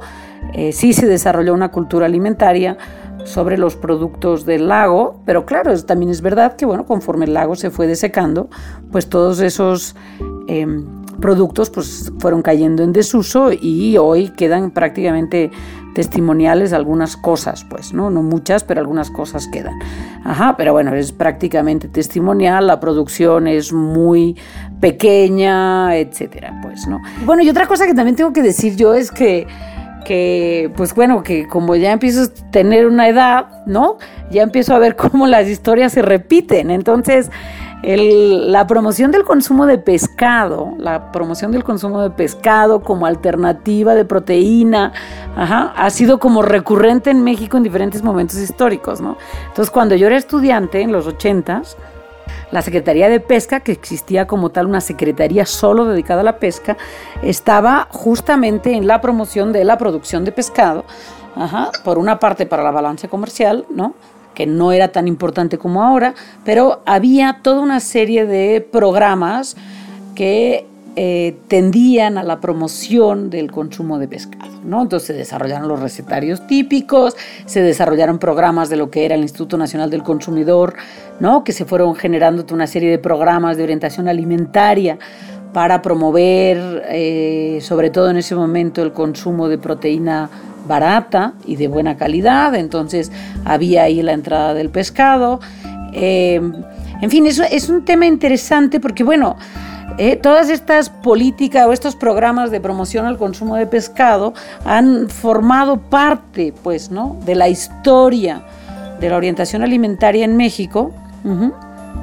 sí 0.71 0.93
se 0.93 1.05
desarrolló 1.07 1.53
una 1.53 1.69
cultura 1.69 2.05
alimentaria 2.05 2.77
sobre 3.27 3.57
los 3.57 3.75
productos 3.75 4.45
del 4.45 4.69
lago, 4.69 5.21
pero 5.25 5.45
claro, 5.45 5.77
también 5.83 6.11
es 6.11 6.21
verdad 6.21 6.55
que, 6.55 6.65
bueno, 6.65 6.85
conforme 6.85 7.25
el 7.25 7.33
lago 7.33 7.55
se 7.55 7.69
fue 7.69 7.85
desecando, 7.85 8.49
pues 8.91 9.07
todos 9.07 9.41
esos 9.41 9.95
em, 10.47 10.85
productos 11.19 11.69
pues 11.69 12.11
fueron 12.19 12.41
cayendo 12.41 12.83
en 12.83 12.93
desuso 12.93 13.51
y 13.51 13.97
hoy 13.97 14.29
quedan 14.29 14.71
prácticamente 14.71 15.51
testimoniales 15.97 16.73
algunas 16.73 17.17
cosas, 17.17 17.65
pues, 17.67 17.91
¿no? 17.91 18.11
No 18.11 18.21
muchas, 18.21 18.63
pero 18.63 18.79
algunas 18.79 19.09
cosas 19.09 19.47
quedan. 19.47 19.73
Ajá, 20.23 20.53
pero 20.55 20.71
bueno, 20.71 20.93
es 20.93 21.11
prácticamente 21.11 21.87
testimonial, 21.87 22.67
la 22.67 22.79
producción 22.79 23.47
es 23.47 23.73
muy 23.73 24.37
pequeña, 24.79 25.95
etcétera, 25.95 26.59
pues, 26.61 26.85
¿no? 26.85 27.01
Bueno, 27.25 27.41
y 27.41 27.49
otra 27.49 27.65
cosa 27.65 27.87
que 27.87 27.95
también 27.95 28.15
tengo 28.15 28.31
que 28.31 28.43
decir 28.43 28.75
yo 28.75 28.93
es 28.93 29.09
que 29.09 29.47
que 30.05 30.71
pues 30.77 30.93
bueno, 30.93 31.21
que 31.21 31.47
como 31.47 31.75
ya 31.75 31.91
empiezo 31.91 32.21
a 32.21 32.51
tener 32.51 32.85
una 32.85 33.09
edad, 33.09 33.65
¿no? 33.65 33.97
Ya 34.31 34.43
empiezo 34.43 34.75
a 34.75 34.79
ver 34.79 34.95
cómo 34.95 35.25
las 35.25 35.47
historias 35.47 35.93
se 35.93 36.03
repiten. 36.03 36.69
Entonces, 36.69 37.31
la 37.83 38.65
promoción 38.65 39.11
del 39.11 39.23
consumo 39.23 39.65
de 39.65 39.77
pescado, 39.77 40.73
la 40.77 41.11
promoción 41.11 41.51
del 41.51 41.63
consumo 41.63 42.01
de 42.01 42.09
pescado 42.09 42.81
como 42.81 43.05
alternativa 43.05 43.93
de 43.95 44.03
proteína, 44.03 44.93
ha 45.35 45.89
sido 45.91 46.19
como 46.19 46.41
recurrente 46.41 47.11
en 47.11 47.23
México 47.23 47.55
en 47.55 47.63
diferentes 47.63 48.01
momentos 48.03 48.37
históricos, 48.39 48.99
¿no? 48.99 49.17
Entonces, 49.47 49.71
cuando 49.71 49.95
yo 49.95 50.07
era 50.07 50.17
estudiante 50.17 50.81
en 50.81 50.91
los 50.91 51.05
ochentas, 51.05 51.77
la 52.51 52.61
Secretaría 52.61 53.09
de 53.09 53.19
Pesca, 53.19 53.59
que 53.59 53.73
existía 53.73 54.25
como 54.25 54.49
tal 54.49 54.67
una 54.67 54.81
secretaría 54.81 55.45
solo 55.45 55.85
dedicada 55.85 56.21
a 56.21 56.23
la 56.23 56.39
pesca, 56.39 56.77
estaba 57.21 57.87
justamente 57.91 58.73
en 58.73 58.87
la 58.87 59.01
promoción 59.01 59.51
de 59.53 59.65
la 59.65 59.77
producción 59.77 60.25
de 60.25 60.31
pescado, 60.31 60.85
por 61.83 61.99
una 61.99 62.17
parte 62.17 62.47
para 62.47 62.63
la 62.63 62.71
balanza 62.71 63.07
comercial, 63.07 63.65
¿no? 63.69 63.93
Que 64.37 64.45
no 64.45 64.71
era 64.71 64.89
tan 64.89 65.07
importante 65.07 65.57
como 65.57 65.81
ahora, 65.81 66.13
pero 66.45 66.83
había 66.85 67.39
toda 67.41 67.59
una 67.59 67.79
serie 67.79 68.27
de 68.27 68.61
programas 68.61 69.57
que 70.13 70.67
eh, 70.95 71.35
tendían 71.47 72.19
a 72.19 72.23
la 72.23 72.39
promoción 72.39 73.31
del 73.31 73.51
consumo 73.51 73.97
de 73.97 74.07
pescado. 74.07 74.51
¿no? 74.63 74.83
Entonces 74.83 75.07
se 75.07 75.13
desarrollaron 75.13 75.67
los 75.67 75.79
recetarios 75.79 76.45
típicos, 76.45 77.17
se 77.47 77.63
desarrollaron 77.63 78.19
programas 78.19 78.69
de 78.69 78.77
lo 78.77 78.91
que 78.91 79.05
era 79.05 79.15
el 79.15 79.21
Instituto 79.21 79.57
Nacional 79.57 79.89
del 79.89 80.03
Consumidor, 80.03 80.75
¿no? 81.19 81.43
que 81.43 81.51
se 81.51 81.65
fueron 81.65 81.95
generando 81.95 82.43
toda 82.45 82.57
una 82.57 82.67
serie 82.67 82.91
de 82.91 82.99
programas 82.99 83.57
de 83.57 83.63
orientación 83.63 84.07
alimentaria 84.07 84.99
para 85.51 85.81
promover, 85.81 86.83
eh, 86.89 87.57
sobre 87.63 87.89
todo 87.89 88.11
en 88.11 88.17
ese 88.17 88.35
momento, 88.35 88.83
el 88.83 88.93
consumo 88.93 89.49
de 89.49 89.57
proteína 89.57 90.29
barata 90.67 91.33
y 91.45 91.55
de 91.55 91.67
buena 91.67 91.97
calidad, 91.97 92.55
entonces 92.55 93.11
había 93.45 93.83
ahí 93.83 94.01
la 94.01 94.13
entrada 94.13 94.53
del 94.53 94.69
pescado. 94.69 95.39
Eh, 95.93 96.41
en 97.01 97.09
fin, 97.09 97.25
eso 97.25 97.43
es 97.43 97.69
un 97.69 97.85
tema 97.85 98.05
interesante 98.05 98.79
porque, 98.79 99.03
bueno, 99.03 99.37
eh, 99.97 100.15
todas 100.15 100.49
estas 100.49 100.89
políticas 100.89 101.65
o 101.65 101.73
estos 101.73 101.95
programas 101.95 102.51
de 102.51 102.59
promoción 102.59 103.05
al 103.05 103.17
consumo 103.17 103.55
de 103.55 103.65
pescado 103.65 104.33
han 104.65 105.09
formado 105.09 105.77
parte, 105.77 106.53
pues, 106.63 106.91
¿no? 106.91 107.17
de 107.25 107.35
la 107.35 107.49
historia 107.49 108.43
de 108.99 109.09
la 109.09 109.17
orientación 109.17 109.63
alimentaria 109.63 110.25
en 110.25 110.37
México. 110.37 110.91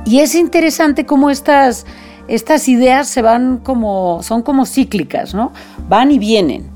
Y 0.04 0.20
es 0.20 0.34
interesante 0.34 1.06
cómo 1.06 1.30
estas, 1.30 1.86
estas 2.28 2.68
ideas 2.68 3.08
se 3.08 3.22
van 3.22 3.58
como, 3.58 4.22
son 4.22 4.42
como 4.42 4.66
cíclicas, 4.66 5.34
¿no? 5.34 5.52
Van 5.88 6.10
y 6.10 6.18
vienen. 6.18 6.68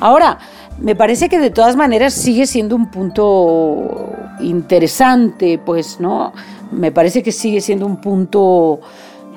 Ahora, 0.00 0.38
me 0.82 0.96
parece 0.96 1.28
que 1.28 1.38
de 1.38 1.50
todas 1.50 1.76
maneras 1.76 2.12
sigue 2.12 2.44
siendo 2.44 2.74
un 2.74 2.90
punto 2.90 4.12
interesante, 4.40 5.58
pues, 5.64 6.00
¿no? 6.00 6.32
Me 6.72 6.90
parece 6.90 7.22
que 7.22 7.30
sigue 7.30 7.60
siendo 7.60 7.86
un 7.86 8.00
punto, 8.00 8.80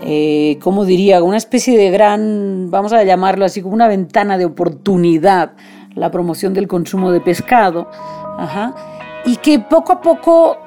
eh, 0.01 0.57
¿cómo 0.61 0.85
diría? 0.85 1.21
Una 1.21 1.37
especie 1.37 1.77
de 1.77 1.91
gran, 1.91 2.71
vamos 2.71 2.93
a 2.93 3.03
llamarlo 3.03 3.45
así, 3.45 3.61
como 3.61 3.75
una 3.75 3.87
ventana 3.87 4.39
de 4.39 4.45
oportunidad, 4.45 5.51
la 5.93 6.09
promoción 6.09 6.55
del 6.55 6.67
consumo 6.67 7.11
de 7.11 7.21
pescado, 7.21 7.89
ajá, 8.39 8.73
y 9.25 9.35
que 9.37 9.59
poco 9.59 9.93
a 9.93 10.01
poco 10.01 10.57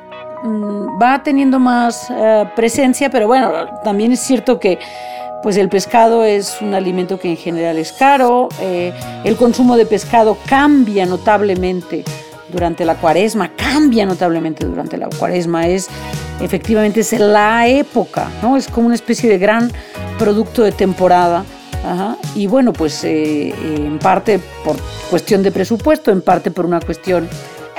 mm, 0.44 1.02
va 1.02 1.24
teniendo 1.24 1.58
más 1.58 2.08
eh, 2.10 2.48
presencia, 2.54 3.10
pero 3.10 3.26
bueno, 3.26 3.50
también 3.82 4.12
es 4.12 4.20
cierto 4.20 4.60
que 4.60 4.78
pues 5.42 5.56
el 5.56 5.68
pescado 5.68 6.24
es 6.24 6.60
un 6.60 6.74
alimento 6.74 7.18
que 7.18 7.30
en 7.30 7.36
general 7.36 7.78
es 7.78 7.92
caro, 7.92 8.48
eh, 8.60 8.92
el 9.24 9.36
consumo 9.36 9.76
de 9.76 9.86
pescado 9.86 10.36
cambia 10.46 11.06
notablemente 11.06 12.04
durante 12.50 12.84
la 12.84 12.96
cuaresma, 12.96 13.52
cambia 13.54 14.06
notablemente 14.06 14.64
durante 14.66 14.96
la 14.96 15.08
cuaresma, 15.08 15.66
es 15.66 15.88
efectivamente 16.40 17.00
es 17.00 17.12
la 17.12 17.66
época, 17.66 18.30
¿no? 18.42 18.56
Es 18.56 18.68
como 18.68 18.86
una 18.86 18.94
especie 18.94 19.28
de 19.28 19.38
gran 19.38 19.70
producto 20.18 20.62
de 20.62 20.72
temporada. 20.72 21.44
Y 22.34 22.48
bueno, 22.48 22.72
pues 22.72 23.02
eh, 23.04 23.54
en 23.64 23.98
parte 23.98 24.40
por 24.64 24.76
cuestión 25.08 25.42
de 25.42 25.52
presupuesto, 25.52 26.10
en 26.10 26.20
parte 26.20 26.50
por 26.50 26.66
una 26.66 26.80
cuestión 26.80 27.28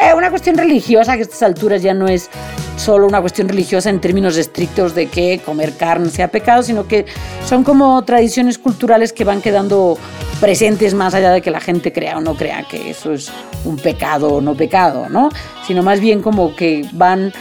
eh, 0.02 0.14
una 0.14 0.30
cuestión 0.30 0.58
religiosa 0.58 1.16
que 1.16 1.20
a 1.20 1.24
estas 1.24 1.44
alturas 1.44 1.82
ya 1.82 1.94
no 1.94 2.08
es 2.08 2.30
solo 2.80 3.08
una 3.08 3.20
cuestión 3.20 3.50
religiosa 3.50 3.90
en 3.90 4.00
términos 4.00 4.38
estrictos 4.38 4.96
de 4.96 5.08
que 5.08 5.42
comer 5.46 5.76
carne 5.76 6.10
sea 6.10 6.30
pecado, 6.30 6.64
sino 6.64 6.88
que 6.88 7.06
son 7.46 7.64
como 7.64 8.02
tradiciones 8.04 8.58
culturales 8.58 9.12
que 9.12 9.26
van 9.26 9.42
quedando 9.42 9.98
presentes 10.40 10.94
más 10.94 11.14
allá 11.14 11.32
de 11.32 11.42
que 11.42 11.52
la 11.52 11.60
gente 11.60 11.92
crea 11.92 12.18
o 12.18 12.22
no 12.22 12.36
crea 12.36 12.64
que 12.64 12.90
eso 12.90 13.12
es 13.12 13.32
un 13.66 13.76
pecado 13.76 14.30
o 14.30 14.42
no 14.42 14.56
pecado, 14.56 15.10
¿no? 15.10 15.30
Sino 15.68 15.84
más 15.84 16.00
bien 16.00 16.22
como 16.22 16.56
que 16.56 16.88
van 16.94 17.34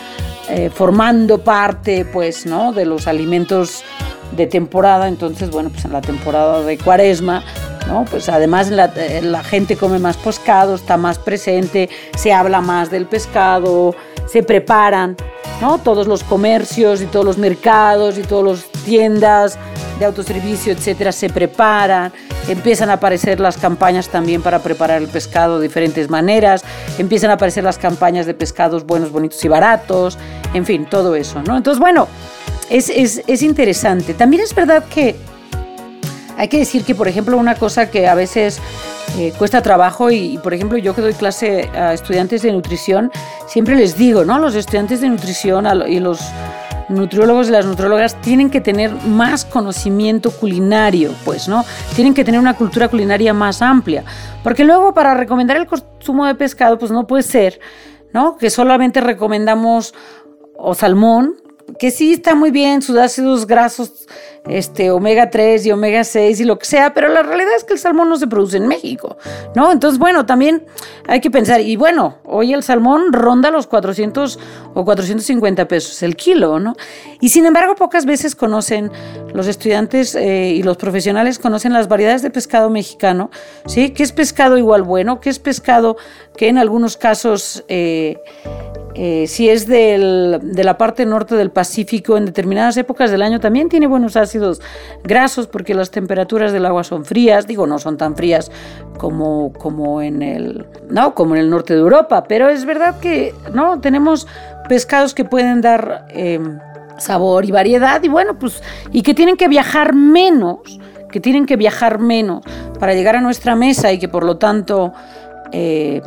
eh, 0.51 0.71
formando 0.75 1.39
parte, 1.39 2.05
pues, 2.05 2.45
¿no? 2.45 2.73
De 2.73 2.85
los 2.85 3.07
alimentos 3.07 3.85
de 4.37 4.47
temporada. 4.49 5.07
Entonces, 5.07 5.51
bueno, 5.51 5.71
pues 5.71 5.85
en 5.85 5.93
la 5.93 6.01
temporada 6.01 6.63
de 6.63 6.79
cuaresma 6.79 7.45
pues 8.11 8.29
además 8.29 8.71
eh, 8.71 9.21
la, 9.23 9.43
gente 9.43 9.77
come 9.77 9.99
más 9.99 10.17
pescado, 10.17 10.75
está 10.75 10.97
más 10.97 11.19
presente, 11.19 11.89
se 12.17 12.33
habla 12.33 12.61
más 12.61 12.91
del 12.91 13.07
pescado, 13.07 13.95
se 14.27 14.43
preparan, 14.43 15.17
¿no? 15.61 15.79
Todos 15.79 16.07
los 16.07 16.23
comercios 16.23 17.01
y 17.01 17.07
todos 17.07 17.25
los 17.25 17.39
mercados 17.39 18.19
y 18.19 18.23
todas 18.23 18.59
las 18.59 18.85
tiendas 18.85 19.59
de 19.99 20.05
autoservicio, 20.05 20.73
etcétera, 20.73 21.13
se 21.13 21.31
preparan, 21.31 22.13
empiezan 22.47 22.91
a 22.91 22.95
aparecer 22.95 23.41
las 23.41 23.57
campañas 23.57 24.09
también 24.09 24.43
para 24.43 24.61
preparar 24.61 25.03
el 25.03 25.09
pescado 25.09 25.59
de 25.59 25.67
diferentes 25.67 26.09
maneras, 26.09 26.63
empiezan 26.99 27.31
a 27.31 27.35
aparecer 27.35 27.65
las 27.65 27.79
campañas 27.79 28.27
de 28.27 28.35
pescados 28.35 28.85
buenos, 28.85 29.11
bonitos 29.11 29.45
y 29.45 29.49
baratos, 29.49 30.19
en 30.55 30.65
fin, 30.65 30.87
todo 30.89 31.17
eso, 31.17 31.43
¿no? 31.43 31.57
Entonces, 31.57 31.81
bueno, 31.81 32.07
es, 32.71 32.91
es 32.91 33.43
interesante. 33.43 34.15
También 34.15 34.43
es 34.43 34.55
verdad 34.55 34.85
que 34.85 35.17
hay 36.39 36.47
que 36.47 36.59
decir 36.59 36.85
que, 36.85 36.95
por 36.95 37.09
ejemplo, 37.09 37.37
una 37.37 37.57
cosa 37.57 37.91
que 37.91 38.07
a 38.07 38.15
veces 38.15 38.61
eh, 39.19 39.33
cuesta 39.37 39.61
trabajo 39.61 40.13
y, 40.13 40.39
por 40.39 40.55
ejemplo, 40.55 40.79
yo 40.79 40.95
que 40.95 41.03
doy 41.03 41.13
clase 41.13 41.69
a 41.75 41.93
estudiantes 41.93 42.43
de 42.43 42.53
nutrición, 42.53 43.11
siempre 43.49 43.75
les 43.75 43.99
digo, 43.99 44.25
¿no? 44.25 44.39
Los 44.39 44.55
estudiantes 44.55 45.01
de 45.01 45.09
nutrición 45.09 45.67
y 45.89 45.99
los 45.99 46.21
nutriólogos 46.89 47.49
y 47.49 47.51
las 47.51 47.67
nutrólogas 47.67 48.21
tienen 48.21 48.51
que 48.51 48.61
tener 48.61 48.93
más 49.05 49.45
conocimiento 49.45 50.31
culinario, 50.31 51.13
pues, 51.25 51.49
¿no? 51.49 51.65
Tienen 51.97 52.15
que 52.15 52.25
tener 52.25 52.39
una 52.39 52.55
cultura 52.55 52.87
culinaria 52.87 53.35
más 53.35 53.61
amplia, 53.61 54.05
porque 54.45 54.63
luego 54.63 54.95
para 54.95 55.15
recomendar 55.15 55.57
el 55.57 55.67
consumo 55.67 56.25
de 56.25 56.37
pescado, 56.37 56.79
pues 56.79 56.93
no 56.93 57.05
puede 57.09 57.25
ser, 57.25 57.59
¿no? 58.15 58.37
Que 58.37 58.49
solamente 58.49 59.01
recomendamos 59.01 59.93
o 60.57 60.73
salmón, 60.75 61.35
que 61.79 61.91
sí 61.91 62.15
está 62.15 62.35
muy 62.35 62.51
bien, 62.51 62.83
sus 62.83 62.97
ácidos 62.97 63.47
grasos, 63.47 64.07
este, 64.49 64.91
omega 64.91 65.29
3 65.29 65.67
y 65.67 65.73
omega 65.73 66.05
6 66.05 66.41
y 66.41 66.45
lo 66.45 66.59
que 66.59 66.65
sea, 66.65 66.95
pero 66.95 67.09
la 67.09 67.23
realidad 67.23 67.55
es 67.57 67.65
que 67.65 67.75
el 67.75 67.79
salmón 67.79 68.09
no 68.09 68.17
se 68.17 68.27
produce 68.27 68.57
en 68.57 68.67
México, 68.67 69.19
¿no? 69.55 69.71
Entonces, 69.71 69.99
bueno, 69.99 70.25
también 70.25 70.65
hay 71.07 71.21
que 71.21 71.31
pensar, 71.31 71.61
y 71.61 71.77
bueno, 71.77 72.19
hoy 72.25 72.55
el 72.55 72.63
salmón 72.63 73.13
ronda 73.13 73.51
los 73.51 73.67
400 73.67 74.39
o 74.75 74.85
450 74.85 75.69
pesos 75.69 76.03
el 76.03 76.17
kilo, 76.17 76.59
¿no? 76.59 76.75
Y 77.21 77.29
sin 77.29 77.45
embargo, 77.45 77.75
pocas 77.75 78.07
veces 78.07 78.35
conocen 78.35 78.91
los 79.35 79.47
estudiantes 79.47 80.15
eh, 80.15 80.55
y 80.55 80.63
los 80.63 80.77
profesionales 80.77 81.39
conocen 81.39 81.73
las 81.73 81.89
variedades 81.89 82.23
de 82.23 82.31
pescado 82.31 82.71
mexicano, 82.71 83.31
¿sí? 83.67 83.91
¿Qué 83.91 84.03
es 84.03 84.13
pescado 84.13 84.57
igual 84.57 84.83
bueno? 84.83 85.21
¿Qué 85.21 85.29
es 85.31 85.39
pescado 85.39 85.97
que 86.37 86.49
en 86.49 86.59
algunos 86.59 86.97
casos... 86.97 87.65
Eh, 87.69 88.19
eh, 89.01 89.29
si 89.29 89.49
es 89.49 89.69
de 89.69 90.41
la 90.65 90.77
parte 90.77 91.07
norte 91.07 91.37
del 91.37 91.53
Pacífico, 91.53 92.17
en 92.17 92.27
determinadas 92.27 92.77
épocas 92.79 93.13
del 93.13 93.23
año 93.23 93.39
también 93.39 93.69
tiene 93.69 93.87
buenos 93.87 94.17
ácidos 94.17 94.61
grasos 95.05 95.47
porque 95.47 95.73
las 95.73 95.93
temperaturas 95.93 96.51
del 96.51 96.67
agua 96.67 96.83
son 96.83 97.05
frías, 97.05 97.47
digo, 97.47 97.65
no 97.69 97.79
son 97.79 97.97
tan 97.97 98.17
frías 98.17 98.51
como, 98.99 100.03
en, 100.03 100.21
el, 100.23 100.67
no, 100.91 101.15
como 101.15 101.37
en 101.37 101.43
el 101.43 101.49
norte 101.49 101.75
de 101.75 101.79
Europa, 101.81 102.25
pero 102.25 102.49
es 102.49 102.65
verdad 102.65 102.99
que 102.99 103.37
no 103.55 103.81
tenemos 103.81 104.27
pescados 104.69 105.15
que 105.15 105.25
pueden 105.25 105.61
dar 105.61 106.07
em, 106.09 106.59
sabor 106.99 107.45
y 107.45 107.53
variedad 107.53 108.03
y 108.03 108.09
bueno, 108.09 108.37
pues, 108.37 108.61
y 108.91 109.03
que 109.03 109.15
tienen 109.15 109.37
que 109.37 109.47
viajar 109.47 109.95
menos, 109.95 110.59
que 111.13 111.21
tienen 111.21 111.47
que 111.47 111.55
viajar 111.55 112.01
menos 112.01 112.43
para 112.81 112.95
llegar 112.95 113.15
a 113.15 113.21
nuestra 113.21 113.55
mesa 113.55 113.93
y 113.93 114.01
que 114.01 114.09
por 114.09 114.25
lo 114.25 114.39
tanto 114.39 114.93
eh, 115.53 116.03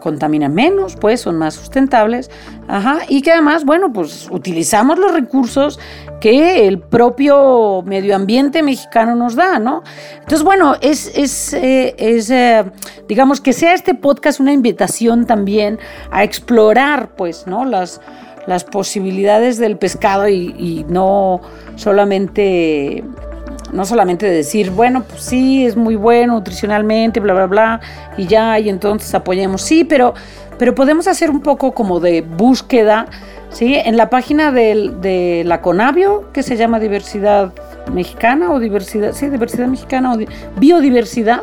contaminan 0.00 0.54
menos, 0.54 0.96
pues 0.96 1.20
son 1.20 1.36
más 1.36 1.54
sustentables, 1.54 2.30
y 3.08 3.22
que 3.22 3.32
además, 3.32 3.64
bueno, 3.64 3.92
pues 3.92 4.28
utilizamos 4.30 4.98
los 4.98 5.12
recursos 5.12 5.78
que 6.20 6.66
el 6.66 6.78
propio 6.78 7.82
medio 7.84 8.14
ambiente 8.14 8.62
mexicano 8.62 9.14
nos 9.14 9.34
da, 9.34 9.58
¿no? 9.58 9.82
Entonces, 10.14 10.42
bueno, 10.42 10.76
es, 10.80 11.10
es, 11.16 11.52
eh, 11.54 11.94
eh, 11.98 12.64
digamos, 13.08 13.40
que 13.40 13.52
sea 13.52 13.74
este 13.74 13.94
podcast 13.94 14.40
una 14.40 14.52
invitación 14.52 15.26
también 15.26 15.78
a 16.10 16.24
explorar, 16.24 17.10
pues, 17.16 17.46
¿no? 17.46 17.64
Las, 17.64 18.00
posibilidades 18.72 19.58
del 19.58 19.76
pescado 19.78 20.28
y 20.28 20.84
no 20.88 21.40
solamente 21.76 23.04
no 23.72 23.84
solamente 23.84 24.26
decir, 24.26 24.70
bueno, 24.70 25.04
pues 25.08 25.22
sí, 25.22 25.66
es 25.66 25.76
muy 25.76 25.96
bueno 25.96 26.34
nutricionalmente, 26.34 27.20
bla, 27.20 27.34
bla, 27.34 27.46
bla, 27.46 27.80
y 28.16 28.26
ya, 28.26 28.58
y 28.58 28.68
entonces 28.68 29.14
apoyemos, 29.14 29.62
sí, 29.62 29.84
pero, 29.84 30.14
pero 30.58 30.74
podemos 30.74 31.06
hacer 31.06 31.30
un 31.30 31.40
poco 31.40 31.72
como 31.72 32.00
de 32.00 32.22
búsqueda, 32.22 33.06
¿sí? 33.50 33.74
En 33.74 33.96
la 33.96 34.10
página 34.10 34.50
de 34.52 35.42
la 35.46 35.60
Conavio, 35.60 36.30
que 36.32 36.42
se 36.42 36.56
llama 36.56 36.80
Diversidad 36.80 37.52
Mexicana 37.92 38.52
o 38.52 38.60
Diversidad, 38.60 39.12
sí, 39.12 39.28
Diversidad 39.28 39.66
Mexicana 39.66 40.14
o 40.14 40.18
Biodiversidad, 40.58 41.42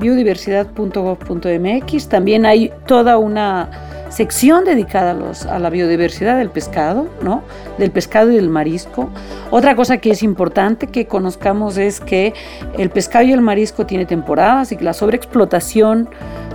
biodiversidad.gov.mx, 0.00 2.08
también 2.08 2.46
hay 2.46 2.72
toda 2.86 3.18
una 3.18 3.93
sección 4.14 4.64
dedicada 4.64 5.10
a, 5.10 5.14
los, 5.14 5.44
a 5.44 5.58
la 5.58 5.70
biodiversidad 5.70 6.38
del 6.38 6.48
pescado, 6.48 7.08
¿no? 7.20 7.42
Del 7.78 7.90
pescado 7.90 8.30
y 8.30 8.36
del 8.36 8.48
marisco. 8.48 9.10
Otra 9.50 9.74
cosa 9.74 9.98
que 9.98 10.10
es 10.10 10.22
importante 10.22 10.86
que 10.86 11.06
conozcamos 11.06 11.78
es 11.78 12.00
que 12.00 12.32
el 12.78 12.90
pescado 12.90 13.24
y 13.24 13.32
el 13.32 13.40
marisco 13.40 13.86
tiene 13.86 14.06
temporadas 14.06 14.70
y 14.70 14.76
que 14.76 14.84
la 14.84 14.92
sobreexplotación, 14.92 16.08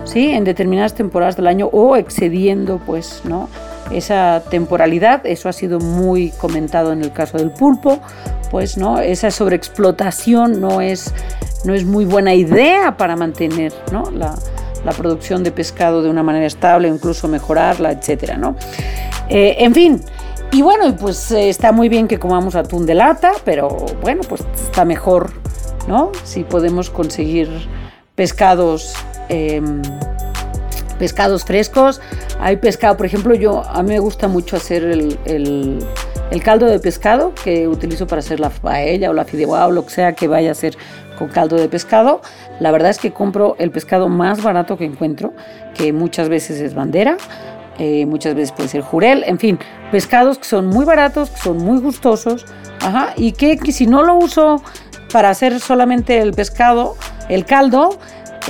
¿sí? 0.06 0.32
En 0.32 0.46
determinadas 0.46 0.94
temporadas 0.94 1.36
del 1.36 1.48
año 1.48 1.68
o 1.74 1.98
excediendo, 1.98 2.80
pues, 2.86 3.22
¿no? 3.26 3.50
Esa 3.92 4.42
temporalidad, 4.50 5.26
eso 5.26 5.50
ha 5.50 5.54
sido 5.54 5.80
muy 5.80 6.30
comentado 6.32 6.94
en 6.94 7.02
el 7.02 7.12
caso 7.12 7.38
del 7.38 7.52
pulpo, 7.52 8.00
pues, 8.52 8.78
¿no? 8.78 9.00
Esa 9.00 9.32
sobreexplotación 9.32 10.62
no 10.62 10.80
es, 10.80 11.14
no 11.66 11.74
es 11.74 11.84
muy 11.84 12.06
buena 12.06 12.34
idea 12.34 12.96
para 12.96 13.18
mantener, 13.18 13.74
¿no? 13.92 14.10
La, 14.12 14.36
la 14.84 14.92
producción 14.92 15.44
de 15.44 15.52
pescado 15.52 16.02
de 16.02 16.10
una 16.10 16.24
manera 16.24 16.46
estable, 16.46 16.88
incluso 16.88 17.28
mejorarla, 17.28 17.92
etcétera, 17.92 18.38
¿no? 18.38 18.56
Eh, 19.30 19.58
en 19.60 19.74
fin, 19.74 20.02
y 20.52 20.62
bueno, 20.62 20.96
pues 20.96 21.32
eh, 21.32 21.50
está 21.50 21.72
muy 21.72 21.90
bien 21.90 22.08
que 22.08 22.18
comamos 22.18 22.56
atún 22.56 22.86
de 22.86 22.96
lata, 22.96 23.34
pero 23.46 23.70
bueno, 24.02 24.22
pues 24.28 24.44
está 24.56 24.84
mejor, 24.86 25.32
¿no? 25.88 26.12
Si 26.24 26.44
podemos 26.44 26.90
conseguir 26.90 27.50
pescados, 28.16 28.94
em, 29.30 29.82
pescados 30.98 31.46
frescos. 31.46 32.02
Hay 32.40 32.58
pescado, 32.58 32.98
por 32.98 33.06
ejemplo, 33.06 33.36
yo 33.36 33.64
a 33.64 33.84
mí 33.84 33.90
me 33.90 34.00
gusta 34.00 34.28
mucho 34.28 34.56
hacer 34.56 34.84
el, 34.84 35.80
el 36.32 36.44
caldo 36.44 36.66
de 36.66 36.80
pescado 36.80 37.34
que 37.44 37.68
utilizo 37.68 38.08
para 38.08 38.20
hacer 38.20 38.40
la 38.40 38.50
paella 38.50 39.10
o 39.10 39.14
la 39.14 39.26
fideuá 39.26 39.68
o 39.68 39.72
lo 39.72 39.86
que 39.86 39.92
sea 39.92 40.14
que 40.14 40.28
vaya 40.28 40.50
a 40.50 40.52
hacer 40.52 40.78
con 41.20 41.28
caldo 41.28 41.58
de 41.58 41.70
pescado. 41.70 42.22
La 42.60 42.72
verdad 42.72 42.90
es 42.90 42.98
que 42.98 43.12
compro 43.12 43.56
el 43.60 43.70
pescado 43.70 44.08
más 44.08 44.42
barato 44.42 44.78
que 44.78 44.86
encuentro, 44.86 45.34
que 45.76 45.94
muchas 45.94 46.30
veces 46.30 46.62
es 46.62 46.74
bandera, 46.74 47.18
eh, 47.78 48.06
muchas 48.06 48.36
veces 48.36 48.52
puede 48.52 48.68
ser 48.68 48.82
jurel, 48.82 49.24
en 49.26 49.40
fin, 49.40 49.60
pescados 49.92 50.38
que 50.38 50.46
son 50.46 50.68
muy 50.68 50.86
baratos, 50.86 51.30
que 51.30 51.38
son 51.38 51.58
muy 51.58 51.80
gustosos, 51.80 52.46
ajá, 52.82 53.14
y 53.16 53.32
que, 53.32 53.58
si 53.72 53.88
no 53.88 54.04
lo 54.04 54.16
uso 54.16 54.62
para 55.14 55.30
hacer 55.30 55.60
solamente 55.62 56.20
el 56.20 56.34
pescado, 56.34 56.96
el 57.30 57.46
caldo, 57.46 57.98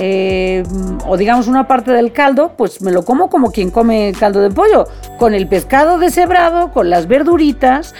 eh, 0.00 0.64
o 1.06 1.16
digamos 1.16 1.46
una 1.46 1.68
parte 1.68 1.92
del 1.92 2.12
caldo, 2.12 2.54
pues 2.56 2.82
me 2.82 2.90
lo 2.90 3.04
como 3.04 3.28
como 3.28 3.52
quien 3.52 3.70
come 3.70 4.12
caldo 4.18 4.40
de 4.40 4.50
pollo, 4.50 4.88
con 5.16 5.32
el 5.32 5.46
pescado 5.46 5.98
deshebrado, 5.98 6.72
con 6.72 6.90
las 6.90 7.06
verduritas 7.06 7.94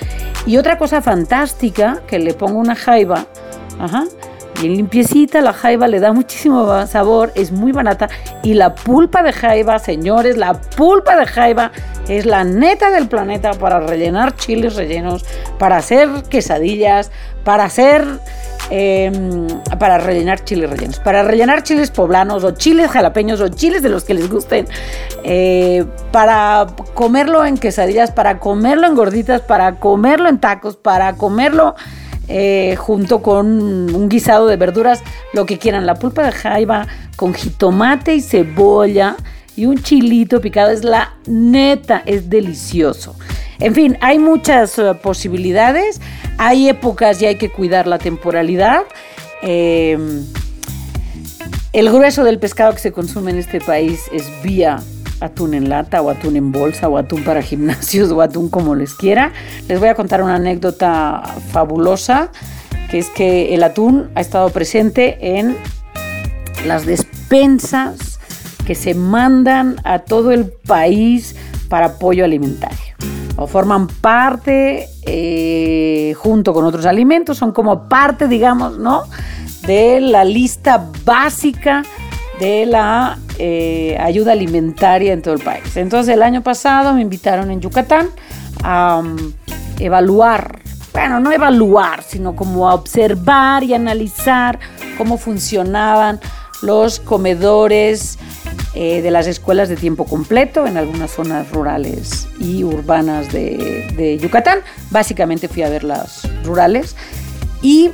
y 0.46 0.56
otra 0.56 0.78
cosa 0.78 1.00
fantástica 1.00 2.02
que 2.08 2.18
le 2.18 2.34
pongo 2.34 2.58
una 2.58 2.74
jaiba, 2.74 3.26
ajá, 3.78 4.04
bien 4.60 4.76
limpiecita, 4.76 5.40
la 5.40 5.52
jaiba 5.52 5.88
le 5.88 6.00
da 6.00 6.12
muchísimo 6.12 6.86
sabor, 6.86 7.32
es 7.34 7.52
muy 7.52 7.72
barata 7.72 8.08
y 8.42 8.54
la 8.54 8.74
pulpa 8.74 9.22
de 9.22 9.32
jaiba, 9.32 9.78
señores, 9.78 10.36
la 10.36 10.54
pulpa 10.54 11.16
de 11.16 11.26
jaiba 11.26 11.72
es 12.08 12.26
la 12.26 12.44
neta 12.44 12.90
del 12.90 13.08
planeta 13.08 13.52
para 13.54 13.80
rellenar 13.80 14.36
chiles 14.36 14.76
rellenos, 14.76 15.24
para 15.58 15.78
hacer 15.78 16.08
quesadillas, 16.28 17.10
para 17.44 17.64
hacer 17.64 18.04
em, 18.70 19.46
para 19.78 19.98
rellenar 19.98 20.44
chiles 20.44 20.70
rellenos, 20.70 20.98
para 21.00 21.22
rellenar 21.22 21.62
chiles 21.62 21.90
poblanos 21.90 22.44
o 22.44 22.52
chiles 22.52 22.90
jalapeños 22.90 23.40
o 23.40 23.48
chiles 23.48 23.82
de 23.82 23.88
los 23.88 24.04
que 24.04 24.14
les 24.14 24.28
gusten, 24.30 24.66
eh, 25.24 25.84
para 26.12 26.66
comerlo 26.94 27.44
en 27.44 27.56
quesadillas, 27.56 28.10
para 28.10 28.38
comerlo 28.38 28.86
en 28.86 28.94
gorditas, 28.94 29.40
para 29.40 29.76
comerlo 29.76 30.28
en 30.28 30.38
tacos, 30.38 30.76
para 30.76 31.14
comerlo 31.14 31.74
eh, 32.32 32.76
junto 32.76 33.22
con 33.22 33.48
un 33.92 34.08
guisado 34.08 34.46
de 34.46 34.56
verduras, 34.56 35.02
lo 35.32 35.46
que 35.46 35.58
quieran. 35.58 35.84
La 35.84 35.96
pulpa 35.96 36.22
de 36.22 36.30
jaiba 36.30 36.86
con 37.16 37.34
jitomate 37.34 38.14
y 38.14 38.20
cebolla 38.20 39.16
y 39.56 39.66
un 39.66 39.82
chilito 39.82 40.40
picado 40.40 40.70
es 40.70 40.84
la 40.84 41.16
neta, 41.26 42.04
es 42.06 42.30
delicioso. 42.30 43.16
En 43.58 43.74
fin, 43.74 43.98
hay 44.00 44.20
muchas 44.20 44.78
eh, 44.78 44.94
posibilidades, 45.02 46.00
hay 46.38 46.68
épocas 46.68 47.20
y 47.20 47.26
hay 47.26 47.34
que 47.34 47.50
cuidar 47.50 47.88
la 47.88 47.98
temporalidad. 47.98 48.82
Em, 49.42 50.24
el 51.72 51.90
grueso 51.90 52.22
del 52.22 52.38
pescado 52.38 52.72
que 52.72 52.78
se 52.78 52.92
consume 52.92 53.32
en 53.32 53.38
este 53.38 53.60
país 53.60 54.04
es 54.12 54.24
vía 54.44 54.80
atún 55.20 55.54
en 55.54 55.68
lata 55.68 56.02
o 56.02 56.10
atún 56.10 56.36
en 56.36 56.52
bolsa 56.52 56.88
o 56.88 56.96
atún 56.98 57.24
para 57.24 57.42
gimnasios 57.50 58.10
o 58.10 58.22
atún 58.22 58.48
como 58.48 58.74
les 58.74 58.94
quiera. 58.94 59.32
Les 59.68 59.78
voy 59.78 59.88
a 59.88 59.94
contar 59.94 60.22
una 60.22 60.36
anécdota 60.36 61.22
fabulosa, 61.52 62.30
que 62.90 62.98
es 62.98 63.08
que 63.10 63.54
el 63.54 63.62
atún 63.62 64.10
ha 64.14 64.20
estado 64.20 64.50
presente 64.50 65.38
en 65.38 65.56
las 66.66 66.86
despensas 66.86 68.18
que 68.66 68.74
se 68.74 68.94
mandan 68.94 69.76
a 69.84 70.00
todo 70.00 70.32
el 70.32 70.46
país 70.46 71.36
para 71.68 71.86
apoyo 71.86 72.24
alimentario. 72.24 72.94
O 73.36 73.46
forman 73.46 73.86
parte, 73.86 74.88
eh, 75.06 76.14
junto 76.18 76.52
con 76.52 76.64
otros 76.66 76.84
alimentos, 76.84 77.38
son 77.38 77.52
como 77.52 77.88
parte, 77.88 78.28
digamos, 78.28 78.78
¿no? 78.78 79.04
De 79.66 80.00
la 80.00 80.24
lista 80.24 80.90
básica 81.04 81.82
de 82.40 82.64
la 82.66 83.18
eh, 83.38 83.96
ayuda 84.00 84.32
alimentaria 84.32 85.12
en 85.12 85.22
todo 85.22 85.34
el 85.34 85.42
país. 85.42 85.76
Entonces 85.76 86.14
el 86.14 86.22
año 86.22 86.42
pasado 86.42 86.94
me 86.94 87.02
invitaron 87.02 87.50
en 87.50 87.60
Yucatán 87.60 88.08
a 88.64 89.02
um, 89.04 89.16
evaluar, 89.78 90.60
bueno, 90.92 91.20
no 91.20 91.30
evaluar, 91.30 92.02
sino 92.02 92.34
como 92.34 92.68
a 92.68 92.74
observar 92.74 93.62
y 93.62 93.74
analizar 93.74 94.58
cómo 94.96 95.18
funcionaban 95.18 96.18
los 96.62 96.98
comedores 96.98 98.18
eh, 98.74 99.02
de 99.02 99.10
las 99.10 99.26
escuelas 99.26 99.68
de 99.68 99.76
tiempo 99.76 100.04
completo 100.04 100.66
en 100.66 100.76
algunas 100.76 101.10
zonas 101.10 101.50
rurales 101.50 102.26
y 102.38 102.64
urbanas 102.64 103.30
de, 103.30 104.18
Yucatán. 104.20 104.60
Básicamente 104.90 105.46
fui 105.46 105.62
a 105.62 105.68
ver 105.68 105.84
las 105.84 106.22
rurales 106.44 106.96
y 107.60 107.90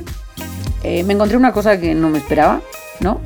eh, 0.83 1.03
me 1.03 1.13
encontré 1.13 1.35
una 1.35 1.51
cosa 1.51 1.79
que 1.79 1.93
no 1.93 2.09
me 2.09 2.19
esperaba, 2.19 2.61
¿no? 3.01 3.19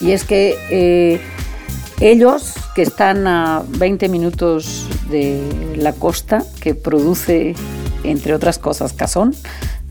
Y 0.00 0.12
es 0.12 0.24
que 0.24 0.56
eh, 0.70 1.20
ellos, 2.00 2.54
que 2.74 2.82
están 2.82 3.26
a 3.26 3.62
20 3.68 4.08
minutos 4.08 4.86
de 5.10 5.74
la 5.76 5.92
costa, 5.92 6.42
que 6.60 6.74
produce, 6.74 7.54
entre 8.04 8.34
otras 8.34 8.58
cosas, 8.58 8.92
cazón, 8.92 9.34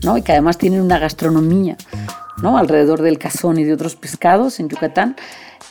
¿no? 0.02 0.16
y 0.16 0.22
que 0.22 0.32
además 0.32 0.58
tienen 0.58 0.80
una 0.80 0.98
gastronomía 0.98 1.76
¿no? 2.42 2.58
alrededor 2.58 3.02
del 3.02 3.18
cazón 3.18 3.58
y 3.58 3.64
de 3.64 3.74
otros 3.74 3.94
pescados 3.96 4.58
en 4.60 4.68
Yucatán, 4.68 5.16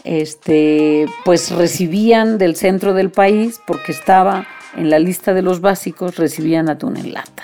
este, 0.03 1.07
pues 1.25 1.51
recibían 1.51 2.37
del 2.37 2.55
centro 2.55 2.93
del 2.93 3.11
país, 3.11 3.59
porque 3.67 3.91
estaba 3.91 4.47
en 4.77 4.89
la 4.89 4.99
lista 4.99 5.33
de 5.33 5.41
los 5.41 5.59
básicos, 5.61 6.15
recibían 6.15 6.69
atún 6.69 6.95
en 6.95 7.13
lata. 7.13 7.43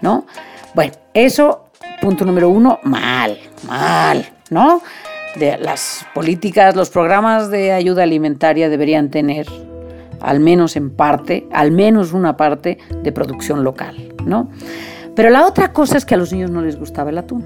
¿no? 0.00 0.26
Bueno, 0.74 0.92
eso, 1.14 1.64
punto 2.00 2.24
número 2.24 2.48
uno, 2.48 2.78
mal, 2.84 3.38
mal, 3.66 4.30
¿no? 4.50 4.82
Las 5.36 6.06
políticas, 6.14 6.74
los 6.74 6.90
programas 6.90 7.50
de 7.50 7.72
ayuda 7.72 8.02
alimentaria 8.02 8.68
deberían 8.68 9.10
tener, 9.10 9.46
al 10.20 10.40
menos 10.40 10.76
en 10.76 10.90
parte, 10.90 11.46
al 11.52 11.70
menos 11.70 12.12
una 12.12 12.36
parte 12.36 12.78
de 13.02 13.12
producción 13.12 13.64
local, 13.64 14.14
¿no? 14.24 14.50
Pero 15.14 15.30
la 15.30 15.46
otra 15.46 15.72
cosa 15.72 15.98
es 15.98 16.04
que 16.04 16.14
a 16.14 16.18
los 16.18 16.32
niños 16.32 16.50
no 16.50 16.62
les 16.62 16.78
gustaba 16.78 17.10
el 17.10 17.18
atún, 17.18 17.44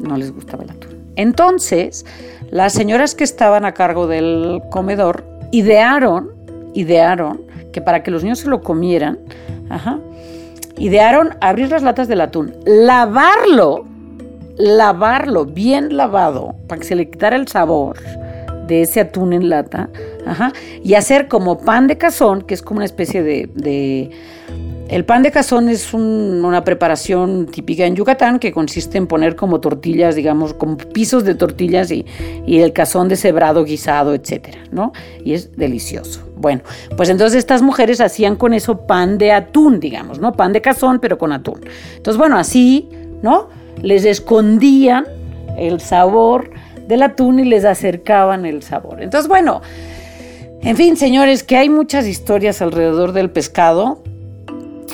no 0.00 0.16
les 0.16 0.32
gustaba 0.32 0.64
el 0.64 0.70
atún. 0.70 0.90
Entonces, 1.16 2.06
las 2.50 2.72
señoras 2.72 3.14
que 3.14 3.24
estaban 3.24 3.64
a 3.64 3.72
cargo 3.72 4.06
del 4.06 4.62
comedor 4.70 5.24
idearon, 5.50 6.30
idearon 6.74 7.42
que 7.72 7.80
para 7.80 8.02
que 8.02 8.10
los 8.10 8.22
niños 8.22 8.38
se 8.38 8.48
lo 8.48 8.62
comieran, 8.62 9.18
idearon 10.76 11.36
abrir 11.40 11.70
las 11.70 11.82
latas 11.82 12.08
del 12.08 12.20
atún, 12.20 12.54
lavarlo 12.64 13.84
lavarlo 14.58 15.46
bien 15.46 15.96
lavado 15.96 16.54
para 16.66 16.80
que 16.80 16.86
se 16.86 16.94
le 16.94 17.08
quitara 17.08 17.36
el 17.36 17.48
sabor 17.48 17.96
de 18.66 18.82
ese 18.82 19.00
atún 19.00 19.32
en 19.32 19.48
lata, 19.48 19.88
y 20.84 20.92
hacer 20.92 21.26
como 21.26 21.58
pan 21.58 21.86
de 21.86 21.96
cazón, 21.96 22.42
que 22.42 22.52
es 22.52 22.60
como 22.60 22.78
una 22.78 22.84
especie 22.84 23.22
de... 23.22 24.10
el 24.90 25.04
pan 25.06 25.22
de 25.22 25.30
cazón 25.30 25.70
es 25.70 25.94
una 25.94 26.64
preparación 26.64 27.46
típica 27.46 27.86
en 27.86 27.96
Yucatán 27.96 28.38
que 28.38 28.52
consiste 28.52 28.98
en 28.98 29.06
poner 29.06 29.36
como 29.36 29.60
tortillas, 29.60 30.16
digamos, 30.16 30.52
como 30.52 30.76
pisos 30.76 31.24
de 31.24 31.34
tortillas 31.34 31.90
y, 31.90 32.04
y 32.46 32.58
el 32.58 32.74
cazón 32.74 33.08
deshebrado, 33.08 33.64
guisado, 33.64 34.12
etcétera, 34.12 34.58
¿no? 34.70 34.92
Y 35.24 35.32
es 35.32 35.56
delicioso. 35.56 36.20
Bueno, 36.36 36.60
pues 36.94 37.08
entonces 37.08 37.38
estas 37.38 37.62
mujeres 37.62 38.02
hacían 38.02 38.36
con 38.36 38.52
eso 38.52 38.86
pan 38.86 39.16
de 39.16 39.32
atún, 39.32 39.80
digamos, 39.80 40.18
¿no? 40.18 40.32
Pan 40.32 40.52
de 40.52 40.60
cazón, 40.60 40.98
pero 41.00 41.16
con 41.16 41.32
atún. 41.32 41.60
Entonces, 41.96 42.18
bueno, 42.18 42.36
así, 42.36 42.90
¿no? 43.22 43.48
Les 43.82 44.04
escondían 44.04 45.06
el 45.56 45.80
sabor 45.80 46.50
del 46.86 47.02
atún 47.02 47.38
y 47.40 47.44
les 47.44 47.64
acercaban 47.64 48.46
el 48.46 48.62
sabor. 48.62 49.02
Entonces, 49.02 49.28
bueno, 49.28 49.60
en 50.62 50.76
fin, 50.76 50.96
señores, 50.96 51.44
que 51.44 51.56
hay 51.56 51.68
muchas 51.68 52.06
historias 52.06 52.60
alrededor 52.62 53.12
del 53.12 53.30
pescado. 53.30 54.02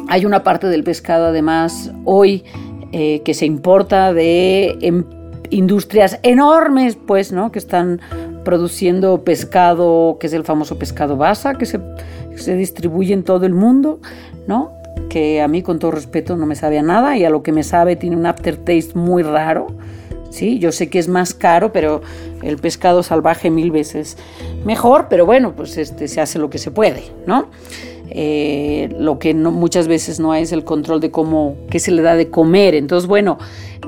Hay 0.08 0.26
una 0.26 0.42
parte 0.42 0.66
del 0.66 0.84
pescado, 0.84 1.26
además, 1.26 1.92
hoy 2.04 2.44
eh, 2.92 3.22
que 3.24 3.32
se 3.32 3.46
importa 3.46 4.12
de 4.12 4.76
em, 4.82 5.04
industrias 5.50 6.18
enormes, 6.22 6.96
pues, 6.96 7.32
¿no? 7.32 7.50
Que 7.50 7.58
están 7.58 8.00
produciendo 8.44 9.24
pescado, 9.24 10.18
que 10.20 10.26
es 10.26 10.32
el 10.32 10.44
famoso 10.44 10.78
pescado 10.78 11.16
basa, 11.16 11.54
que 11.54 11.64
se, 11.64 11.80
que 12.30 12.38
se 12.38 12.56
distribuye 12.56 13.14
en 13.14 13.24
todo 13.24 13.46
el 13.46 13.54
mundo, 13.54 14.00
¿no? 14.46 14.72
Que 15.08 15.40
a 15.40 15.48
mí 15.48 15.62
con 15.62 15.78
todo 15.78 15.90
respeto 15.90 16.36
no 16.36 16.46
me 16.46 16.56
sabe 16.56 16.78
a 16.78 16.82
nada 16.82 17.16
y 17.16 17.24
a 17.24 17.30
lo 17.30 17.42
que 17.42 17.52
me 17.52 17.62
sabe 17.62 17.96
tiene 17.96 18.16
un 18.16 18.26
aftertaste 18.26 18.98
muy 18.98 19.22
raro. 19.22 19.68
Sí, 20.30 20.58
yo 20.58 20.72
sé 20.72 20.90
que 20.90 20.98
es 20.98 21.06
más 21.06 21.32
caro, 21.32 21.72
pero 21.72 22.02
el 22.42 22.58
pescado 22.58 23.04
salvaje 23.04 23.50
mil 23.50 23.70
veces 23.70 24.16
mejor, 24.64 25.06
pero 25.08 25.26
bueno, 25.26 25.54
pues 25.54 25.78
este, 25.78 26.08
se 26.08 26.20
hace 26.20 26.40
lo 26.40 26.50
que 26.50 26.58
se 26.58 26.72
puede, 26.72 27.04
¿no? 27.26 27.50
Eh, 28.10 28.94
lo 28.98 29.18
que 29.18 29.34
muchas 29.34 29.88
veces 29.88 30.20
no 30.20 30.32
hay 30.32 30.42
es 30.42 30.52
el 30.52 30.64
control 30.64 31.00
de 31.00 31.10
cómo, 31.10 31.56
qué 31.70 31.78
se 31.78 31.90
le 31.90 32.02
da 32.02 32.14
de 32.14 32.30
comer. 32.30 32.74
Entonces, 32.74 33.08
bueno, 33.08 33.38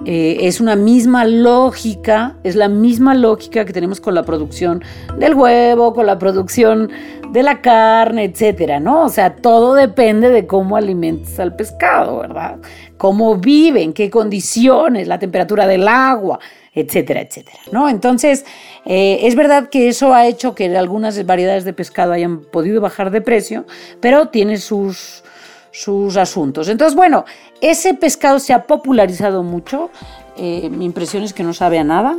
eh, 0.04 0.38
es 0.42 0.60
una 0.60 0.76
misma 0.76 1.24
lógica, 1.24 2.36
es 2.44 2.56
la 2.56 2.68
misma 2.68 3.14
lógica 3.14 3.64
que 3.64 3.72
tenemos 3.72 4.00
con 4.00 4.14
la 4.14 4.22
producción 4.22 4.82
del 5.18 5.34
huevo, 5.34 5.92
con 5.92 6.06
la 6.06 6.18
producción 6.18 6.90
de 7.32 7.42
la 7.42 7.60
carne, 7.60 8.24
etcétera, 8.24 8.80
¿no? 8.80 9.04
O 9.04 9.08
sea, 9.08 9.36
todo 9.36 9.74
depende 9.74 10.30
de 10.30 10.46
cómo 10.46 10.76
alimentes 10.76 11.38
al 11.40 11.56
pescado, 11.56 12.20
¿verdad? 12.20 12.56
Cómo 12.96 13.36
vive, 13.36 13.82
en 13.82 13.92
qué 13.92 14.10
condiciones, 14.10 15.08
la 15.08 15.18
temperatura 15.18 15.66
del 15.66 15.88
agua, 15.88 16.38
etcétera, 16.76 17.22
etcétera, 17.22 17.58
¿no? 17.72 17.88
Entonces, 17.88 18.44
eh, 18.84 19.20
es 19.22 19.34
verdad 19.34 19.70
que 19.70 19.88
eso 19.88 20.14
ha 20.14 20.26
hecho 20.26 20.54
que 20.54 20.76
algunas 20.76 21.24
variedades 21.24 21.64
de 21.64 21.72
pescado 21.72 22.12
hayan 22.12 22.42
podido 22.42 22.82
bajar 22.82 23.10
de 23.10 23.22
precio, 23.22 23.64
pero 23.98 24.28
tiene 24.28 24.58
sus, 24.58 25.24
sus 25.72 26.18
asuntos. 26.18 26.68
Entonces, 26.68 26.94
bueno, 26.94 27.24
ese 27.62 27.94
pescado 27.94 28.38
se 28.38 28.52
ha 28.52 28.64
popularizado 28.64 29.42
mucho. 29.42 29.90
Eh, 30.36 30.68
mi 30.70 30.84
impresión 30.84 31.22
es 31.22 31.32
que 31.32 31.42
no 31.42 31.54
sabe 31.54 31.78
a 31.78 31.84
nada. 31.84 32.18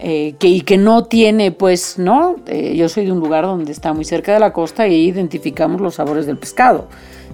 Eh, 0.00 0.34
que, 0.38 0.48
y 0.48 0.62
que 0.62 0.78
no 0.78 1.04
tiene, 1.04 1.52
pues, 1.52 1.98
¿no? 1.98 2.36
Yo 2.46 2.88
soy 2.88 3.04
de 3.04 3.12
un 3.12 3.20
lugar 3.20 3.44
donde 3.44 3.72
está 3.72 3.92
muy 3.92 4.06
cerca 4.06 4.32
de 4.32 4.40
la 4.40 4.54
costa 4.54 4.88
y 4.88 4.94
identificamos 4.94 5.82
los 5.82 5.96
sabores 5.96 6.24
del 6.24 6.38
pescado. 6.38 6.88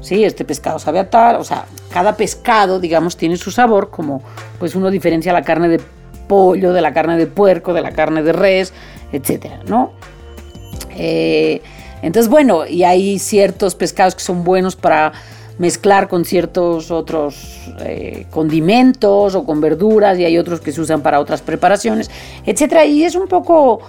Sí, 0.05 0.23
este 0.23 0.45
pescado 0.45 0.79
sabe 0.79 0.99
a 0.99 1.09
tal, 1.09 1.37
o 1.37 1.45
sea, 1.45 1.65
cada 1.91 2.15
pescado, 2.15 2.79
digamos, 2.79 3.17
tiene 3.17 3.39
su 3.39 3.51
sabor, 3.51 3.89
como 3.89 4.23
pues 4.59 4.75
uno 4.75 4.91
diferencia 4.91 5.33
la 5.33 5.41
carne 5.41 5.67
de 5.69 5.81
pollo, 6.29 6.75
de 6.75 6.83
la 6.83 6.93
carne 6.93 7.17
de 7.17 7.27
puerco, 7.27 7.73
de 7.73 7.81
la 7.81 7.91
carne 7.91 8.23
de 8.23 8.35
res, 8.35 8.75
etcétera, 9.13 9.61
¿no? 9.67 9.93
entonces, 10.97 12.29
bueno, 12.29 12.67
y 12.67 12.85
hay 12.85 13.19
ciertos 13.19 13.75
pescados 13.75 14.15
que 14.15 14.23
son 14.23 14.45
buenos 14.45 14.77
para 14.77 15.13
mezclar 15.57 16.07
con 16.09 16.27
ciertos 16.27 16.91
otros 16.91 17.73
eh, 17.81 18.27
condimentos 18.31 19.35
o 19.35 19.45
con 19.45 19.61
verduras 19.61 20.19
y 20.19 20.25
hay 20.25 20.37
otros 20.37 20.61
que 20.61 20.71
se 20.71 20.83
usan 20.83 21.01
para 21.01 21.19
otras 21.19 21.41
preparaciones, 21.41 22.11
etcétera. 22.45 22.85
Y 22.85 23.05
es 23.05 23.15
un 23.15 23.27
poco 23.27 23.81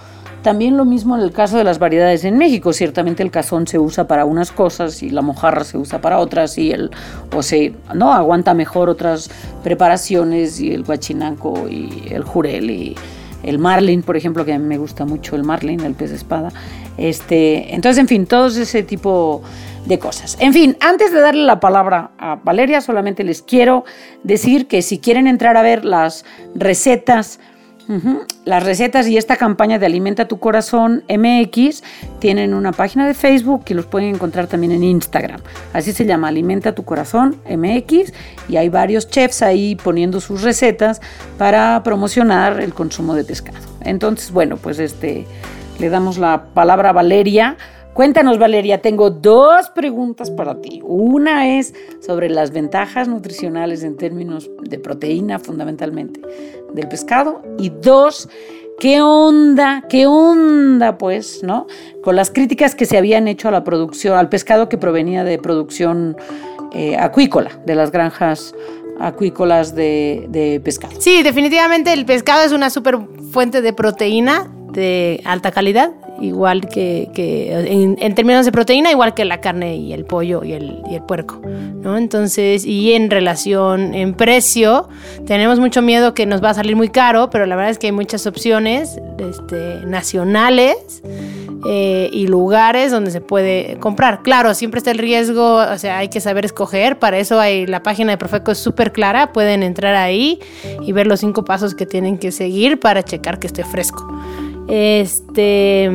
también 0.42 0.76
lo 0.76 0.84
mismo 0.84 1.16
en 1.16 1.22
el 1.22 1.32
caso 1.32 1.56
de 1.58 1.64
las 1.64 1.78
variedades 1.78 2.24
en 2.24 2.38
México. 2.38 2.72
Ciertamente 2.72 3.22
el 3.22 3.30
cazón 3.30 3.66
se 3.66 3.78
usa 3.78 4.06
para 4.06 4.24
unas 4.24 4.52
cosas 4.52 5.02
y 5.02 5.10
la 5.10 5.22
mojarra 5.22 5.64
se 5.64 5.78
usa 5.78 6.00
para 6.00 6.18
otras 6.18 6.56
y 6.58 6.70
el 6.70 6.90
o 7.34 7.42
se 7.42 7.74
no 7.94 8.12
aguanta 8.12 8.54
mejor 8.54 8.88
otras 8.88 9.30
preparaciones 9.64 10.60
y 10.60 10.72
el 10.72 10.84
guachinanco 10.84 11.68
y 11.68 12.08
el 12.10 12.22
jurel 12.22 12.70
y 12.70 12.96
el 13.42 13.58
marlin, 13.58 14.02
por 14.02 14.16
ejemplo, 14.16 14.44
que 14.44 14.52
a 14.52 14.58
mí 14.58 14.64
me 14.64 14.78
gusta 14.78 15.04
mucho 15.04 15.36
el 15.36 15.44
marlin, 15.44 15.80
el 15.80 15.94
pez 15.94 16.10
de 16.10 16.16
espada. 16.16 16.50
Este, 16.96 17.74
entonces, 17.74 18.00
en 18.00 18.08
fin, 18.08 18.26
todos 18.26 18.56
ese 18.56 18.82
tipo 18.82 19.42
de 19.86 19.98
cosas. 19.98 20.36
En 20.40 20.52
fin, 20.52 20.76
antes 20.80 21.12
de 21.12 21.20
darle 21.20 21.44
la 21.44 21.60
palabra 21.60 22.10
a 22.18 22.36
Valeria, 22.36 22.80
solamente 22.80 23.22
les 23.24 23.42
quiero 23.42 23.84
decir 24.24 24.66
que 24.66 24.82
si 24.82 24.98
quieren 24.98 25.26
entrar 25.28 25.56
a 25.56 25.62
ver 25.62 25.84
las 25.84 26.24
recetas, 26.54 27.38
las 28.44 28.62
recetas 28.62 29.06
y 29.08 29.16
esta 29.16 29.36
campaña 29.36 29.78
de 29.78 29.86
Alimenta 29.86 30.26
tu 30.26 30.38
Corazón 30.38 31.04
MX, 31.08 31.82
tienen 32.18 32.54
una 32.54 32.72
página 32.72 33.06
de 33.06 33.14
Facebook 33.14 33.64
que 33.64 33.74
los 33.74 33.86
pueden 33.86 34.14
encontrar 34.14 34.46
también 34.46 34.72
en 34.72 34.82
Instagram. 34.82 35.40
Así 35.72 35.92
se 35.92 36.04
llama 36.04 36.28
Alimenta 36.28 36.74
tu 36.74 36.84
Corazón 36.84 37.36
MX 37.48 38.12
y 38.48 38.56
hay 38.56 38.68
varios 38.68 39.08
chefs 39.08 39.42
ahí 39.42 39.76
poniendo 39.76 40.20
sus 40.20 40.42
recetas 40.42 41.00
para 41.38 41.82
promocionar 41.82 42.60
el 42.60 42.74
consumo 42.74 43.14
de 43.14 43.24
pescado. 43.24 43.58
Entonces, 43.82 44.32
bueno, 44.32 44.56
pues 44.56 44.78
este 44.78 45.26
le 45.78 45.90
damos 45.90 46.18
la 46.18 46.46
palabra 46.54 46.90
a 46.90 46.92
Valeria 46.92 47.56
Cuéntanos, 47.96 48.38
Valeria, 48.38 48.82
tengo 48.82 49.08
dos 49.08 49.70
preguntas 49.70 50.30
para 50.30 50.60
ti. 50.60 50.82
Una 50.84 51.56
es 51.56 51.72
sobre 52.06 52.28
las 52.28 52.50
ventajas 52.50 53.08
nutricionales 53.08 53.82
en 53.84 53.96
términos 53.96 54.50
de 54.60 54.78
proteína, 54.78 55.38
fundamentalmente, 55.38 56.20
del 56.74 56.88
pescado. 56.88 57.40
Y 57.58 57.70
dos, 57.70 58.28
¿qué 58.78 59.00
onda? 59.00 59.82
¿Qué 59.88 60.06
onda, 60.06 60.98
pues, 60.98 61.42
no? 61.42 61.68
Con 62.02 62.16
las 62.16 62.30
críticas 62.30 62.74
que 62.74 62.84
se 62.84 62.98
habían 62.98 63.28
hecho 63.28 63.48
a 63.48 63.50
la 63.50 63.64
producción, 63.64 64.18
al 64.18 64.28
pescado 64.28 64.68
que 64.68 64.76
provenía 64.76 65.24
de 65.24 65.38
producción 65.38 66.18
eh, 66.72 66.98
acuícola, 66.98 67.62
de 67.64 67.76
las 67.76 67.92
granjas 67.92 68.54
acuícolas 69.00 69.74
de, 69.74 70.26
de 70.28 70.60
pescado. 70.62 71.00
Sí, 71.00 71.22
definitivamente 71.22 71.94
el 71.94 72.04
pescado 72.04 72.44
es 72.44 72.52
una 72.52 72.68
súper 72.68 72.98
fuente 73.32 73.62
de 73.62 73.72
proteína 73.72 74.52
de 74.72 75.22
alta 75.24 75.50
calidad 75.50 75.92
igual 76.20 76.68
que, 76.68 77.10
en, 77.98 78.14
términos 78.14 78.44
de 78.44 78.52
proteína, 78.52 78.90
igual 78.90 79.14
que 79.14 79.24
la 79.24 79.40
carne 79.40 79.76
y 79.76 79.92
el 79.92 80.04
pollo 80.04 80.44
y 80.44 80.52
el, 80.52 80.82
y 80.90 80.94
el 80.94 81.02
puerco, 81.02 81.40
¿no? 81.44 81.96
Entonces, 81.96 82.64
y 82.64 82.92
en 82.92 83.10
relación, 83.10 83.94
en 83.94 84.14
precio, 84.14 84.88
tenemos 85.26 85.60
mucho 85.60 85.82
miedo 85.82 86.14
que 86.14 86.26
nos 86.26 86.42
va 86.42 86.50
a 86.50 86.54
salir 86.54 86.76
muy 86.76 86.88
caro, 86.88 87.30
pero 87.30 87.46
la 87.46 87.56
verdad 87.56 87.70
es 87.70 87.78
que 87.78 87.86
hay 87.86 87.92
muchas 87.92 88.26
opciones 88.26 88.98
este, 89.18 89.86
nacionales 89.86 91.02
eh, 91.68 92.10
y 92.12 92.28
lugares 92.28 92.92
donde 92.92 93.10
se 93.10 93.20
puede 93.20 93.76
comprar. 93.80 94.22
Claro, 94.22 94.54
siempre 94.54 94.78
está 94.78 94.90
el 94.92 94.98
riesgo, 94.98 95.56
o 95.56 95.78
sea, 95.78 95.98
hay 95.98 96.08
que 96.08 96.20
saber 96.20 96.44
escoger, 96.44 96.98
para 96.98 97.18
eso 97.18 97.40
hay 97.40 97.66
la 97.66 97.82
página 97.82 98.12
de 98.12 98.18
Profeco 98.18 98.52
es 98.52 98.58
súper 98.58 98.92
clara, 98.92 99.32
pueden 99.32 99.62
entrar 99.62 99.96
ahí 99.96 100.38
y 100.82 100.92
ver 100.92 101.06
los 101.06 101.20
cinco 101.20 101.44
pasos 101.44 101.74
que 101.74 101.86
tienen 101.86 102.18
que 102.18 102.30
seguir 102.30 102.78
para 102.78 103.02
checar 103.02 103.38
que 103.38 103.48
esté 103.48 103.64
fresco. 103.64 104.06
Este. 104.68 105.90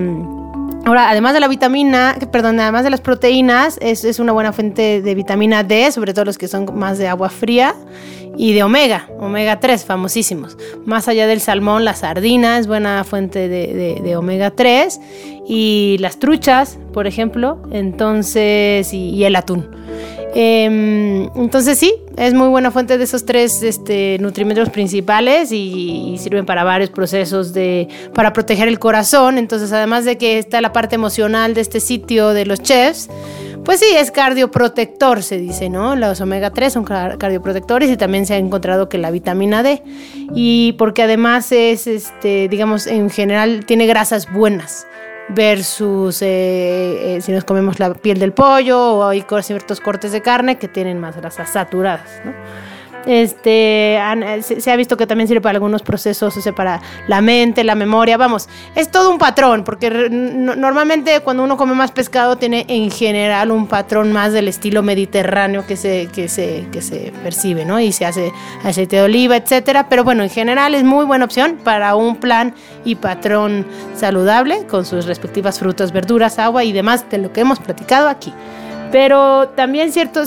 Ahora, 0.84 1.12
además 1.12 1.34
de 1.34 1.40
la 1.40 1.48
vitamina, 1.48 2.18
perdón, 2.32 2.60
además 2.60 2.84
de 2.84 2.90
las 2.90 3.02
proteínas, 3.02 3.78
es, 3.82 4.20
una 4.20 4.32
buena 4.32 4.52
fuente 4.52 5.02
de 5.02 5.16
vitamina 5.16 5.64
D, 5.64 5.92
sobre 5.92 6.14
todo 6.14 6.26
los 6.26 6.40
que 6.40 6.48
son 6.48 6.68
más 6.74 6.98
de 6.98 7.08
agua 7.08 7.30
fría, 7.30 7.76
y 8.36 8.54
de 8.54 8.64
omega, 8.64 9.08
omega 9.20 9.60
3, 9.60 9.86
famosísimos. 9.86 10.58
Más 10.86 11.08
allá 11.08 11.28
del 11.28 11.40
salmón, 11.40 11.86
la 11.86 11.94
sardina 11.94 12.58
es 12.58 12.66
buena 12.66 13.04
fuente 13.04 13.48
de, 13.48 14.02
de, 14.04 14.16
omega 14.16 14.50
3, 14.52 15.00
y 15.48 15.98
las 16.00 16.18
truchas, 16.18 16.80
por 16.94 17.06
ejemplo, 17.06 17.62
entonces, 17.72 18.92
y 18.92 19.24
el 19.24 19.36
atún. 19.36 19.70
Em, 20.34 21.30
entonces 21.36 21.78
sí, 21.78 21.94
es 22.22 22.36
muy 22.36 22.50
buena 22.50 22.70
fuente 22.70 23.00
de 23.00 23.04
esos 23.04 23.26
tres 23.26 23.64
este, 23.64 24.18
nutrimentos 24.20 24.70
principales 24.70 25.52
y, 25.52 26.18
sirven 26.20 26.46
para 26.46 26.64
varios 26.64 26.92
procesos 26.92 27.52
de, 27.52 27.88
para 28.14 28.32
proteger 28.32 28.68
el 28.68 28.78
corazón. 28.78 29.40
Entonces 29.40 29.72
además 29.72 30.06
de 30.06 30.20
que 30.20 30.38
está 30.38 30.62
la 30.62 30.72
parte 30.72 30.94
emocional 30.94 31.56
de 31.56 31.62
este 31.62 31.80
sitio 31.80 32.30
de 32.30 32.46
los 32.46 32.62
chefs, 32.62 33.10
pues 33.66 33.80
sí, 33.80 33.88
es 33.96 34.12
cardioprotector, 34.12 35.24
se 35.24 35.40
dice, 35.40 35.70
¿no? 35.70 35.96
Los 35.96 36.22
omega 36.22 36.52
3 36.52 36.74
son 36.74 36.84
cardioprotectores 36.84 37.90
y 37.90 37.98
también 37.98 38.28
se 38.28 38.36
ha 38.36 38.38
encontrado 38.38 38.88
que 38.88 39.00
la 39.00 39.10
vitamina 39.10 39.64
D. 39.64 39.82
Y 40.36 40.74
porque 40.74 41.02
además 41.02 41.52
es, 41.52 41.88
este, 41.88 42.48
digamos, 42.50 42.86
en 42.86 43.10
general 43.10 43.66
tiene 43.66 43.88
grasas 43.88 44.32
buenas 44.32 44.86
versus 45.34 46.22
eh, 46.22 47.18
eh, 47.18 47.22
si 47.22 47.32
nos 47.32 47.44
comemos 47.44 47.80
la 47.80 47.94
piel 47.94 48.20
del 48.20 48.34
pollo 48.34 48.96
o 48.96 49.08
hay 49.08 49.26
ciertos 49.42 49.80
cortes 49.80 50.12
de 50.12 50.22
carne 50.22 50.58
que 50.58 50.68
tienen 50.68 51.00
más 51.00 51.16
grasas 51.16 51.52
saturadas, 51.52 52.22
¿no? 52.26 52.34
Este, 53.06 53.96
eh, 53.98 54.42
se, 54.42 54.72
ha 54.72 54.76
visto 54.76 54.96
que 54.98 55.08
también 55.08 55.28
sirve 55.28 55.42
para 55.42 55.56
algunos 55.56 55.82
procesos, 55.82 56.36
o 56.38 56.42
sea, 56.42 56.54
para 56.54 56.82
la 57.08 57.22
mente, 57.22 57.64
la 57.64 57.76
memoria, 57.76 58.18
vamos, 58.18 58.48
es 58.76 58.92
todo 58.92 59.10
un 59.10 59.18
patrón, 59.18 59.64
porque 59.64 59.90
normalmente 60.10 61.20
cuando 61.22 61.44
uno 61.44 61.58
come 61.58 61.74
más 61.74 61.92
pescado 61.92 62.38
tiene 62.38 62.66
en 62.68 62.92
general 62.92 63.52
un 63.52 63.68
patrón 63.68 64.12
más 64.12 64.34
del 64.34 64.48
estilo 64.48 64.84
mediterráneo 64.84 65.66
que 65.66 65.76
se, 65.76 66.10
que 66.14 66.28
se, 66.28 66.68
que 66.72 66.82
se 66.82 67.12
percibe, 67.24 67.66
¿no? 67.66 67.80
Y 67.80 67.92
se 67.92 68.06
hace 68.06 68.32
aceite 68.64 68.98
de 68.98 69.02
oliva, 69.04 69.36
etcétera, 69.36 69.88
pero 69.90 70.04
bueno, 70.04 70.24
en 70.24 70.30
general 70.30 70.76
es 70.76 70.84
muy 70.84 71.06
buena 71.06 71.26
opción 71.26 71.58
para 71.64 71.96
un 71.96 72.18
plan 72.18 72.54
y 72.86 72.96
patrón 72.96 73.66
saludable 73.96 74.66
con 74.68 74.86
sus 74.86 75.06
respectivas 75.06 75.60
frutas, 75.60 75.92
verduras, 75.92 76.40
agua 76.40 76.64
y 76.64 76.72
demás 76.72 77.10
de 77.10 77.18
lo 77.18 77.34
que 77.34 77.42
hemos 77.42 77.60
platicado 77.60 78.10
aquí. 78.10 78.34
Pero 78.92 79.50
también 79.50 79.92
cierto, 79.92 80.24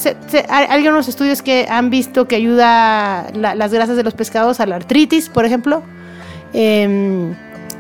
hay 0.49 0.89
unos 0.89 1.09
estudios 1.09 1.43
que 1.43 1.67
han 1.69 1.91
visto 1.91 2.27
que 2.27 2.37
ayuda 2.37 3.27
las 3.35 3.73
grasas 3.73 3.97
de 3.97 4.03
los 4.03 4.15
pescados 4.15 4.61
a 4.61 4.67
la 4.67 4.77
artritis, 4.77 5.29
por 5.29 5.45
ejemplo, 5.45 5.83
em, 6.53 7.35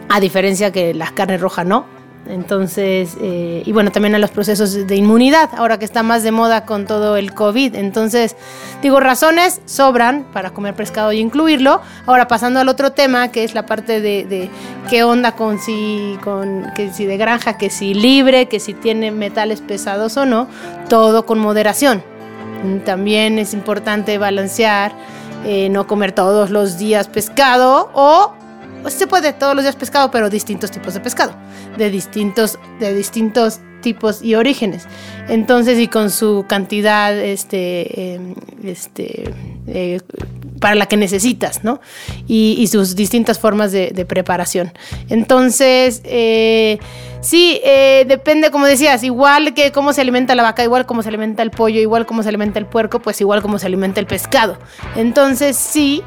a 0.09 0.20
diferencia 0.20 0.70
que 0.73 0.92
la 0.92 1.11
carne 1.12 1.38
roja 1.38 1.64
no. 1.64 1.93
Entonces, 2.26 3.16
eh, 3.20 3.62
y 3.66 3.72
bueno, 3.72 3.92
también 3.92 4.14
a 4.14 4.18
los 4.18 4.30
procesos 4.30 4.87
de 4.87 4.96
inmunidad, 4.96 5.50
ahora 5.56 5.78
que 5.78 5.84
está 5.84 6.02
más 6.02 6.22
de 6.22 6.30
moda 6.30 6.64
con 6.64 6.87
todo 6.87 7.16
el 7.16 7.34
COVID. 7.34 7.74
Entonces, 7.74 8.37
digo, 8.82 9.00
razones 9.00 9.60
sobran 9.66 10.24
para 10.32 10.50
comer 10.50 10.74
pescado 10.74 11.12
y 11.12 11.18
incluirlo. 11.18 11.80
Ahora, 12.06 12.26
pasando 12.26 12.60
al 12.60 12.68
otro 12.68 12.92
tema, 12.92 13.28
que 13.28 13.44
es 13.44 13.54
la 13.54 13.66
parte 13.66 14.00
de, 14.00 14.50
qué 14.88 15.04
onda 15.04 15.32
con 15.32 15.58
si, 15.58 16.18
con, 16.24 16.66
que 16.74 16.92
si 16.92 17.04
de 17.04 17.16
granja, 17.16 17.58
que 17.58 17.70
si 17.70 17.94
libre, 17.94 18.46
que 18.46 18.60
si 18.60 18.74
tiene 18.74 19.10
metales 19.10 19.60
pesados 19.60 20.16
o 20.16 20.24
no, 20.24 20.48
todo 20.88 21.26
con 21.26 21.38
moderación. 21.38 22.02
También 22.87 23.38
es 23.38 23.52
importante 23.52 24.16
balancear, 24.16 24.92
eh, 25.44 25.68
no 25.68 25.87
comer 25.87 26.12
todos 26.12 26.48
los 26.48 26.78
días 26.78 27.08
pescado 27.08 27.90
o 27.92 28.32
se 28.92 29.07
puede 29.07 29.33
todos 29.33 29.55
los 29.55 29.64
días 29.64 29.77
pescado, 29.77 30.11
pero 30.11 30.29
distintos 30.31 30.70
tipos 30.70 30.94
de 30.94 31.01
pescado, 31.01 31.35
de 31.77 31.90
distintos, 31.90 32.59
de 32.81 32.94
distintos 32.94 33.61
tipos 33.85 34.23
y 34.23 34.35
orígenes. 34.35 34.87
Entonces, 35.29 35.79
y 35.79 35.88
con 35.88 36.11
su 36.11 36.44
cantidad, 36.49 37.16
este, 37.16 38.14
em, 38.14 38.35
este, 38.64 39.33
eh, 39.66 40.01
para 40.59 40.75
la 40.75 40.87
que 40.87 40.97
necesitas, 40.97 41.62
¿no? 41.62 41.81
Y, 42.27 42.66
sus 42.68 42.97
distintas 42.97 43.38
formas 43.38 43.70
de, 43.70 44.07
preparación. 44.07 44.73
Entonces, 45.11 46.01
eh, 46.05 46.79
sí, 47.20 47.61
eh, 47.62 48.07
depende, 48.09 48.51
como 48.51 48.64
decías, 48.64 49.05
igual 49.05 49.53
que 49.53 49.73
cómo 49.73 49.92
se 49.92 50.01
alimenta 50.01 50.35
la 50.35 50.42
vaca, 50.42 50.64
igual 50.64 50.87
como 50.87 51.03
se 51.03 51.11
alimenta 51.11 51.42
el 51.42 51.51
pollo, 51.51 51.81
igual 51.81 52.07
como 52.07 52.23
se 52.23 52.31
alimenta 52.31 52.59
el 52.59 52.66
puerco, 52.66 53.01
pues 53.01 53.20
igual 53.20 53.42
como 53.42 53.59
se 53.59 53.66
alimenta 53.66 54.01
el 54.01 54.07
pescado. 54.07 54.57
Entonces, 54.97 55.57
sí, 55.57 56.03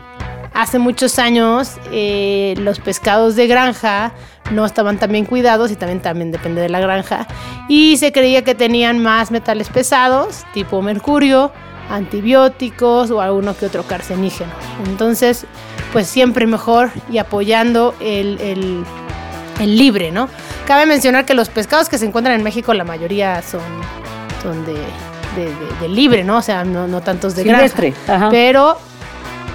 hace 0.58 0.80
muchos 0.80 1.20
años 1.20 1.74
eh, 1.92 2.56
los 2.58 2.80
pescados 2.80 3.36
de 3.36 3.46
granja 3.46 4.12
no 4.50 4.66
estaban 4.66 4.98
tan 4.98 5.12
bien 5.12 5.26
cuidados 5.26 5.70
y 5.70 5.76
también, 5.76 6.02
también 6.02 6.32
depende 6.32 6.62
de 6.62 6.70
la 6.70 6.80
granja. 6.80 7.28
Y 7.70 7.98
se 7.98 8.12
creía 8.12 8.44
que 8.44 8.56
tenían 8.56 8.98
más 8.98 9.30
metales 9.30 9.70
pesados, 9.70 10.46
tipo 10.54 10.82
mercurio, 10.82 11.52
antibióticos 11.92 13.12
o 13.12 13.22
alguno 13.22 13.56
que 13.56 13.68
otro 13.68 13.84
carcenígeno. 13.84 14.52
Entonces, 14.88 15.46
pues 15.94 16.08
siempre 16.08 16.48
mejor 16.48 16.90
y 17.12 17.20
apoyando 17.20 17.94
el, 18.00 18.84
libre, 19.60 20.12
¿no? 20.12 20.28
Cabe 20.66 20.88
mencionar 20.88 21.26
que 21.26 21.36
los 21.36 21.50
pescados 21.50 21.88
que 21.88 22.00
se 22.00 22.08
encuentran 22.08 22.36
en 22.36 22.44
México, 22.44 22.74
la 22.74 22.84
mayoría 22.84 23.44
son, 23.44 23.62
son 24.42 24.66
de, 24.66 25.88
libre, 25.88 26.24
¿no? 26.24 26.38
O 26.38 26.42
sea, 26.42 26.64
no, 26.64 26.88
no 26.88 27.02
tantos 27.02 27.36
de 27.36 27.44
Silvestre, 27.44 27.94
granja. 28.08 28.30
Pero 28.32 28.78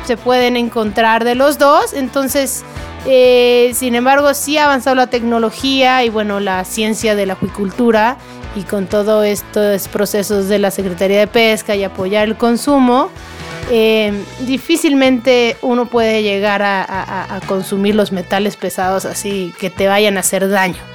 se 0.05 0.17
pueden 0.17 0.57
encontrar 0.57 1.25
de 1.25 1.35
los 1.35 1.59
dos. 1.59 1.93
Entonces, 1.93 2.65
eh, 3.07 3.73
sin 3.75 3.95
embargo, 3.95 4.33
sí 4.35 4.59
ha 4.59 4.65
avanzado 4.65 4.97
la 4.97 5.09
tecnología 5.09 6.05
y 6.05 6.09
bueno, 6.09 6.41
la 6.41 6.65
ciencia 6.65 7.15
de 7.15 7.27
la 7.27 7.35
acuicultura 7.35 8.17
y 8.55 8.62
con 8.62 8.87
todos 8.87 9.25
estos 9.25 9.88
procesos 9.88 10.49
de 10.49 10.59
la 10.59 10.71
Secretaría 10.71 11.19
de 11.21 11.27
Pesca 11.27 11.75
y 11.75 11.85
apoyar 11.85 12.29
el 12.29 12.37
consumo, 12.37 13.11
eh, 13.71 14.12
difícilmente 14.41 15.57
uno 15.62 15.87
puede 15.87 16.23
llegar 16.23 16.62
a, 16.62 17.41
consumir 17.47 17.95
los 17.95 18.12
metales 18.12 18.57
pesados 18.57 19.05
así 19.05 19.53
que 19.59 19.71
te 19.71 19.88
vayan 19.88 20.17
a 20.17 20.21
hacer 20.21 20.49
daño. 20.49 20.92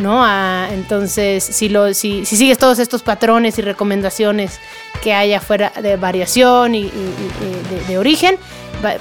¿No? 0.00 0.24
entonces, 0.70 1.44
si, 1.44 1.68
lo, 1.68 1.92
si, 1.94 2.24
sigues 2.24 2.58
todos 2.58 2.78
estos 2.78 3.02
patrones 3.02 3.58
y 3.58 3.62
recomendaciones 3.62 4.60
que 5.02 5.12
haya 5.12 5.40
fuera 5.40 5.72
de 5.80 5.96
variación 5.96 6.74
y, 6.74 6.90
de, 7.88 7.98
origen, 7.98 8.36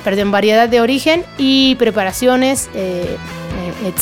perdón, 0.03 0.31
variedad 0.31 0.69
de 0.69 0.81
origen 0.81 1.23
y 1.37 1.75
preparaciones, 1.75 2.69
eh, 2.73 3.17
eh. 3.83 3.93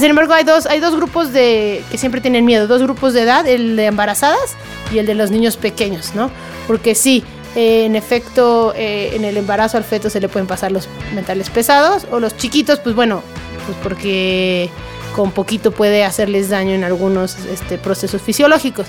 Sin 0.00 0.10
embargo, 0.10 0.34
hay 0.34 0.44
dos, 0.44 0.66
hay 0.66 0.80
dos 0.80 0.94
grupos 0.94 1.32
de 1.32 1.82
que 1.90 1.98
siempre 1.98 2.20
tienen 2.20 2.44
miedo, 2.44 2.66
dos 2.66 2.82
grupos 2.82 3.14
de 3.14 3.22
edad, 3.22 3.46
el 3.46 3.76
de 3.76 3.86
embarazadas 3.86 4.56
y 4.92 4.98
el 4.98 5.06
de 5.06 5.14
los 5.14 5.30
niños 5.30 5.56
pequeños, 5.56 6.14
¿no? 6.14 6.30
Porque 6.66 6.94
sí, 6.94 7.24
eh, 7.56 7.84
en 7.86 7.96
efecto, 7.96 8.72
en 8.76 9.24
el 9.24 9.36
embarazo 9.36 9.76
al 9.76 9.84
feto 9.84 10.10
se 10.10 10.20
le 10.20 10.28
pueden 10.28 10.46
pasar 10.46 10.72
los 10.72 10.88
metales 11.14 11.48
pesados 11.50 12.06
o 12.10 12.20
los 12.20 12.36
chiquitos, 12.36 12.80
pues 12.80 12.94
bueno, 12.94 13.22
pues 13.66 13.78
porque 13.82 14.70
con 15.18 15.32
poquito 15.32 15.72
puede 15.72 16.04
hacerles 16.04 16.48
daño 16.48 16.70
en 16.74 16.84
algunos 16.84 17.34
este, 17.46 17.76
procesos 17.76 18.22
fisiológicos. 18.22 18.86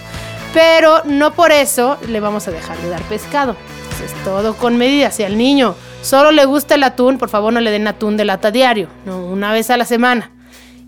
Pero 0.53 1.01
no 1.05 1.33
por 1.33 1.51
eso 1.51 1.97
le 2.07 2.19
vamos 2.19 2.47
a 2.47 2.51
dejar 2.51 2.77
de 2.77 2.89
dar 2.89 3.01
pescado. 3.01 3.55
Es 4.05 4.13
todo 4.23 4.53
con 4.55 4.77
medida. 4.77 5.09
Si 5.09 5.23
al 5.23 5.39
niño 5.39 5.73
solo 6.03 6.31
le 6.31 6.45
gusta 6.45 6.75
el 6.75 6.83
atún, 6.83 7.17
por 7.17 7.29
favor 7.29 7.51
no 7.51 7.59
le 7.59 7.71
den 7.71 7.87
atún 7.87 8.15
de 8.15 8.25
lata 8.25 8.51
diario, 8.51 8.89
no, 9.07 9.25
una 9.25 9.51
vez 9.51 9.71
a 9.71 9.77
la 9.77 9.85
semana. 9.85 10.29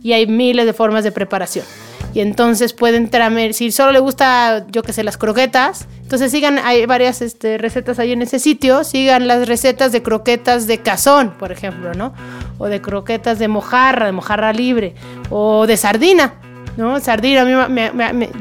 Y 0.04 0.14
hay 0.14 0.28
miles 0.28 0.68
de 0.68 0.74
formas 0.74 1.04
de 1.04 1.12
preparación. 1.12 1.66
Y 2.14 2.20
entonces 2.20 2.74
pueden 2.74 3.10
traer, 3.10 3.54
si 3.54 3.72
solo 3.72 3.92
le 3.94 4.00
gusta, 4.00 4.66
yo 4.70 4.84
que 4.84 4.92
sé, 4.92 5.04
las 5.04 5.18
croquetas, 5.18 5.88
entonces 6.02 6.32
sigan, 6.32 6.60
hay 6.60 6.86
varias 6.86 7.22
este, 7.22 7.58
recetas 7.58 8.00
ahí 8.00 8.12
en 8.12 8.22
ese 8.22 8.40
sitio, 8.40 8.84
sigan 8.84 9.28
las 9.28 9.48
recetas 9.48 9.94
de 9.94 10.04
croquetas 10.04 10.68
de 10.68 10.80
cazón, 10.80 11.32
por 11.40 11.54
ejemplo, 11.54 11.94
¿no? 11.94 12.14
O 12.58 12.68
de 12.68 12.82
croquetas 12.82 13.40
de 13.40 13.48
mojarra, 13.48 14.08
de 14.08 14.12
mojarra 14.12 14.52
libre, 14.52 14.94
o 15.30 15.66
de 15.68 15.78
sardina. 15.78 16.34
¿no? 16.78 17.00
Sardina, 17.00 17.42
a 17.42 17.70
mí 17.70 17.84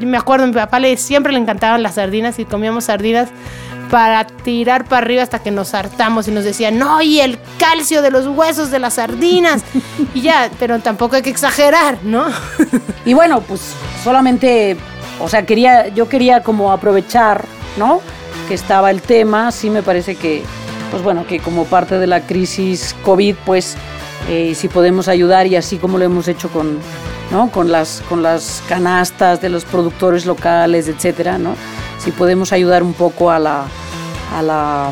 me, 0.07 0.17
acuerdo, 0.17 0.45
a 0.45 0.47
mi 0.49 0.53
papá 0.53 0.79
le, 0.79 0.97
siempre 0.97 1.33
le 1.33 1.39
encantaban 1.39 1.83
las 1.83 1.95
sardinas 1.95 2.39
y 2.39 2.45
comíamos 2.45 2.85
sardinas 2.85 3.29
para 3.91 4.25
tirar 4.25 4.85
para 4.85 4.99
arriba 4.99 5.23
hasta 5.23 5.41
que 5.41 5.51
nos 5.51 5.75
hartamos 5.75 6.29
y 6.29 6.31
nos 6.31 6.45
decían, 6.45 6.79
no, 6.79 7.03
y 7.03 7.21
el 7.21 7.39
calcio 7.59 8.03
de 8.03 8.11
los 8.11 8.27
huesos 8.27 8.71
de 8.71 8.79
las 8.79 8.95
sardinas. 8.95 9.63
y 10.15 10.23
ya, 10.23 10.51
pero 10.59 10.79
tampoco 10.79 11.17
hay 11.17 11.23
que 11.23 11.31
exagerar, 11.31 11.99
¿no? 12.03 12.27
y 13.05 13.15
bueno, 13.15 13.41
pues 13.41 13.61
solamente, 14.03 14.77
o 15.21 15.29
sea, 15.29 15.45
quería, 15.45 15.89
yo 15.89 16.09
quería 16.09 16.43
como 16.43 16.73
aprovechar, 16.73 17.45
¿no? 17.77 18.01
Que 18.49 18.55
estaba 18.55 18.91
el 18.91 19.03
tema, 19.03 19.51
sí 19.51 19.71
me 19.71 19.83
parece 19.83 20.15
que, 20.15 20.45
pues 20.91 21.03
bueno, 21.03 21.27
que 21.27 21.41
como 21.41 21.65
parte 21.65 21.99
de 21.99 22.07
la 22.07 22.21
crisis 22.21 22.95
COVID, 23.05 23.35
pues 23.45 23.77
eh, 24.29 24.55
si 24.55 24.69
podemos 24.69 25.09
ayudar 25.09 25.49
y 25.49 25.57
así 25.57 25.79
como 25.79 25.99
lo 25.99 26.05
hemos 26.05 26.29
hecho 26.29 26.49
con, 26.51 26.79
¿no? 27.33 27.51
con, 27.51 27.73
las, 27.73 28.03
con 28.09 28.23
las 28.23 28.63
canastas 28.69 29.41
de 29.41 29.49
los 29.49 29.65
productores 29.65 30.27
locales, 30.27 30.87
etcétera, 30.87 31.39
¿no? 31.39 31.57
Si 32.01 32.11
podemos 32.11 32.53
ayudar 32.53 32.83
un 32.83 32.95
poco 32.95 33.31
a, 33.31 33.39
la, 33.39 33.67
a, 34.35 34.43
la, 34.43 34.91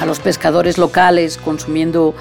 a 0.00 0.06
los 0.06 0.18
pescadores 0.18 0.78
locales 0.78 1.38
consumiendo 1.38 2.14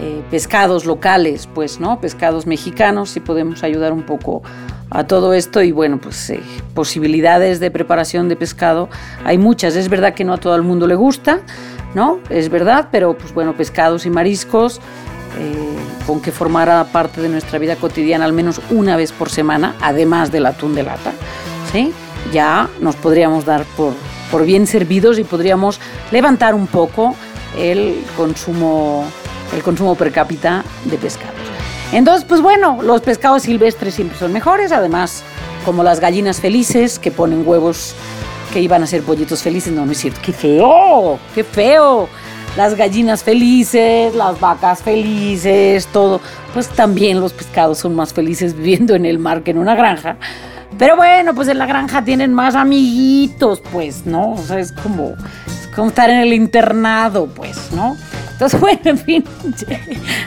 eh, 0.00 0.22
pescados 0.30 0.84
locales, 0.84 1.48
pues, 1.52 1.80
¿no? 1.80 2.00
Pescados 2.00 2.46
mexicanos, 2.46 3.10
si 3.10 3.20
podemos 3.20 3.62
ayudar 3.62 3.92
un 3.92 4.02
poco 4.02 4.42
a 4.90 5.04
todo 5.04 5.34
esto 5.34 5.62
y 5.62 5.72
bueno, 5.72 5.98
pues 5.98 6.30
eh, 6.30 6.40
posibilidades 6.74 7.60
de 7.60 7.70
preparación 7.70 8.28
de 8.28 8.36
pescado 8.36 8.88
hay 9.24 9.38
muchas. 9.38 9.76
Es 9.76 9.88
verdad 9.88 10.14
que 10.14 10.24
no 10.24 10.32
a 10.32 10.38
todo 10.38 10.56
el 10.56 10.62
mundo 10.62 10.86
le 10.86 10.94
gusta, 10.94 11.40
¿no? 11.94 12.18
Es 12.30 12.48
verdad, 12.48 12.88
pero 12.90 13.16
pues 13.16 13.32
bueno, 13.34 13.54
pescados 13.54 14.06
y 14.06 14.10
mariscos 14.10 14.80
eh, 15.38 15.76
con 16.06 16.20
que 16.20 16.32
formara 16.32 16.84
parte 16.84 17.20
de 17.20 17.28
nuestra 17.28 17.58
vida 17.58 17.76
cotidiana 17.76 18.24
al 18.24 18.32
menos 18.32 18.60
una 18.70 18.96
vez 18.96 19.12
por 19.12 19.30
semana, 19.30 19.74
además 19.80 20.32
del 20.32 20.46
atún 20.46 20.74
de 20.74 20.82
lata, 20.84 21.12
¿sí? 21.72 21.92
Ya 22.32 22.68
nos 22.80 22.96
podríamos 22.96 23.44
dar 23.44 23.64
por, 23.76 23.94
por 24.30 24.44
bien 24.44 24.66
servidos 24.66 25.18
y 25.18 25.24
podríamos 25.24 25.80
levantar 26.10 26.54
un 26.54 26.66
poco 26.66 27.14
el 27.56 28.02
consumo, 28.16 29.04
el 29.54 29.62
consumo 29.62 29.94
per 29.94 30.12
cápita 30.12 30.64
de 30.84 30.96
pescados. 30.98 31.34
Entonces, 31.92 32.24
pues 32.28 32.42
bueno, 32.42 32.82
los 32.82 33.00
pescados 33.00 33.44
silvestres 33.44 33.94
siempre 33.94 34.18
son 34.18 34.32
mejores, 34.32 34.72
además, 34.72 35.22
como 35.64 35.82
las 35.82 36.00
gallinas 36.00 36.40
felices 36.40 36.98
que 36.98 37.10
ponen 37.10 37.46
huevos 37.46 37.94
que 38.52 38.60
iban 38.60 38.82
a 38.82 38.86
ser 38.86 39.02
pollitos 39.02 39.42
felices, 39.42 39.72
no, 39.72 39.86
no 39.86 39.92
es 39.92 39.98
cierto, 39.98 40.20
qué 40.24 40.32
feo, 40.32 41.18
qué 41.34 41.44
feo. 41.44 42.08
Las 42.56 42.74
gallinas 42.74 43.22
felices, 43.22 44.14
las 44.14 44.40
vacas 44.40 44.82
felices, 44.82 45.86
todo. 45.92 46.20
Pues 46.54 46.68
también 46.68 47.20
los 47.20 47.32
pescados 47.32 47.78
son 47.78 47.94
más 47.94 48.12
felices 48.12 48.56
viviendo 48.56 48.94
en 48.94 49.04
el 49.04 49.18
mar 49.18 49.42
que 49.42 49.52
en 49.52 49.58
una 49.58 49.74
granja. 49.74 50.16
Pero 50.76 50.96
bueno, 50.96 51.34
pues 51.34 51.48
en 51.48 51.58
la 51.58 51.66
granja 51.66 52.04
tienen 52.04 52.34
más 52.34 52.54
amiguitos, 52.54 53.62
pues, 53.72 54.06
¿no? 54.06 54.32
O 54.32 54.38
sea, 54.38 54.58
es 54.58 54.72
como, 54.72 55.14
es 55.46 55.68
como 55.74 55.88
estar 55.88 56.10
en 56.10 56.18
el 56.18 56.32
internado, 56.32 57.26
pues, 57.26 57.72
¿no? 57.72 57.96
Entonces, 58.32 58.60
bueno, 58.60 58.80
en 58.84 58.98
fin. 58.98 59.24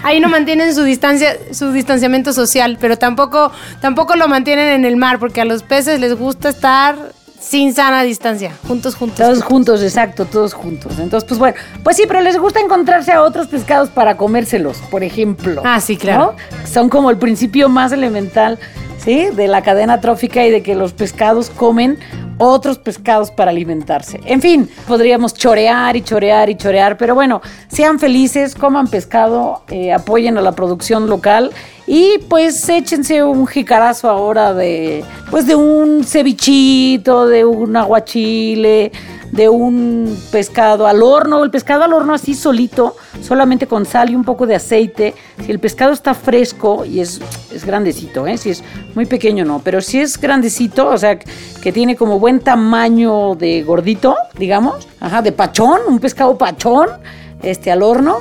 Ahí 0.04 0.20
no 0.20 0.28
mantienen 0.30 0.74
su 0.76 0.84
distancia, 0.84 1.38
su 1.52 1.72
distanciamiento 1.72 2.34
social, 2.34 2.78
pero 2.82 2.98
tampoco, 2.98 3.52
tampoco 3.80 4.16
lo 4.16 4.28
mantienen 4.28 4.68
en 4.70 4.86
el 4.86 4.98
mar, 4.98 5.20
porque 5.20 5.42
a 5.42 5.46
los 5.46 5.64
peces 5.64 6.00
les 6.00 6.18
gusta 6.18 6.50
estar 6.50 7.14
sin 7.40 7.74
sana 7.74 8.04
distancia, 8.04 8.52
juntos, 8.68 8.96
juntos. 8.96 9.18
Todos 9.18 9.42
juntos, 9.44 9.82
exacto, 9.82 10.26
todos 10.26 10.54
juntos. 10.54 11.00
Entonces, 11.00 11.28
pues 11.28 11.40
bueno, 11.40 11.58
pues 11.84 11.98
sí, 11.98 12.04
pero 12.08 12.22
les 12.22 12.38
gusta 12.38 12.60
encontrarse 12.60 13.12
a 13.12 13.24
otros 13.24 13.48
pescados 13.48 13.90
para 13.90 14.16
comérselos, 14.16 14.78
por 14.92 15.04
ejemplo. 15.04 15.62
Ah, 15.66 15.82
sí, 15.82 15.98
claro. 15.98 16.36
Son 16.72 16.88
como 16.88 17.10
el 17.10 17.18
principio 17.18 17.68
más 17.68 17.92
elemental 17.94 18.60
De 19.06 19.48
la 19.48 19.64
cadena 19.64 20.00
trófica 20.00 20.46
y 20.46 20.52
de 20.52 20.62
que 20.62 20.76
los 20.76 20.94
pescados 20.94 21.50
comen 21.50 21.98
otros 22.38 22.78
pescados 22.78 23.32
para 23.32 23.50
alimentarse. 23.50 24.20
En 24.26 24.42
fin, 24.42 24.70
podríamos 24.88 25.34
chorear 25.34 25.96
y 25.96 26.04
chorear 26.04 26.52
y 26.52 26.56
chorear, 26.56 26.98
pero 26.98 27.16
bueno, 27.16 27.42
sean 27.68 27.98
felices, 27.98 28.54
coman 28.54 28.88
pescado, 28.88 29.64
eh, 29.70 29.92
apoyen 29.92 30.38
a 30.38 30.42
la 30.42 30.52
producción 30.52 31.10
local 31.10 31.52
y 31.88 32.20
pues 32.30 32.70
échense 32.70 33.24
un 33.24 33.48
jicarazo 33.48 34.08
ahora 34.08 34.54
de, 34.54 35.04
pues 35.32 35.48
de 35.48 35.56
un 35.56 36.04
cevichito, 36.04 37.26
de 37.26 37.44
un 37.44 37.76
aguachile, 37.76 38.92
de 39.32 39.50
un 39.50 40.18
pescado 40.32 40.88
al 40.88 41.02
horno, 41.02 41.44
el 41.44 41.52
pescado 41.52 41.84
al 41.84 41.94
horno 41.94 42.14
así 42.14 42.34
solito, 42.34 42.96
solamente 43.22 43.66
con 43.66 43.86
sal 43.86 44.10
y 44.10 44.16
un 44.16 44.24
poco 44.24 44.46
de 44.46 44.56
aceite. 44.56 45.16
Si 45.44 45.52
el 45.52 45.60
pescado 45.60 45.94
está 45.94 46.14
fresco 46.14 46.86
y 46.86 47.00
es, 47.00 47.22
es 47.54 47.66
grandecito, 47.66 48.28
¿eh? 48.28 48.38
si 48.38 48.50
es 48.50 48.64
muy 48.94 49.06
pequeño 49.06 49.46
no, 49.46 49.60
pero 49.64 49.82
si 49.82 50.00
es 50.00 50.20
grandecito, 50.20 50.90
o 50.90 50.98
sea, 50.98 51.18
que 51.18 51.72
tiene 51.72 51.96
como 51.96 52.20
buen 52.20 52.40
tamaño 52.40 53.36
de 53.36 53.64
gordito, 53.64 54.16
digamos, 54.38 54.88
ajá, 55.00 55.22
de 55.22 55.32
pachón, 55.32 55.80
un 55.88 56.00
pescado 56.00 56.38
pachón, 56.38 56.90
este 57.42 57.72
al 57.72 57.84
horno. 57.84 58.18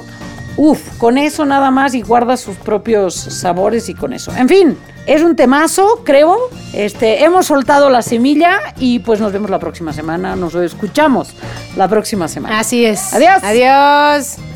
Uf, 0.56 0.98
con 0.98 1.18
eso 1.18 1.44
nada 1.44 1.70
más 1.70 1.94
y 1.94 2.02
guarda 2.02 2.36
sus 2.36 2.56
propios 2.56 3.14
sabores 3.14 3.88
y 3.88 3.94
con 3.94 4.12
eso. 4.12 4.32
En 4.36 4.48
fin, 4.48 4.76
es 5.06 5.22
un 5.22 5.36
temazo, 5.36 6.02
creo. 6.04 6.36
Este, 6.72 7.24
hemos 7.24 7.46
soltado 7.46 7.90
la 7.90 8.02
semilla 8.02 8.60
y 8.78 8.98
pues 9.00 9.20
nos 9.20 9.32
vemos 9.32 9.50
la 9.50 9.58
próxima 9.58 9.92
semana. 9.92 10.36
Nos 10.36 10.54
escuchamos 10.54 11.34
la 11.76 11.88
próxima 11.88 12.28
semana. 12.28 12.58
Así 12.58 12.84
es. 12.84 13.12
Adiós. 13.14 13.42
Adiós. 13.42 14.49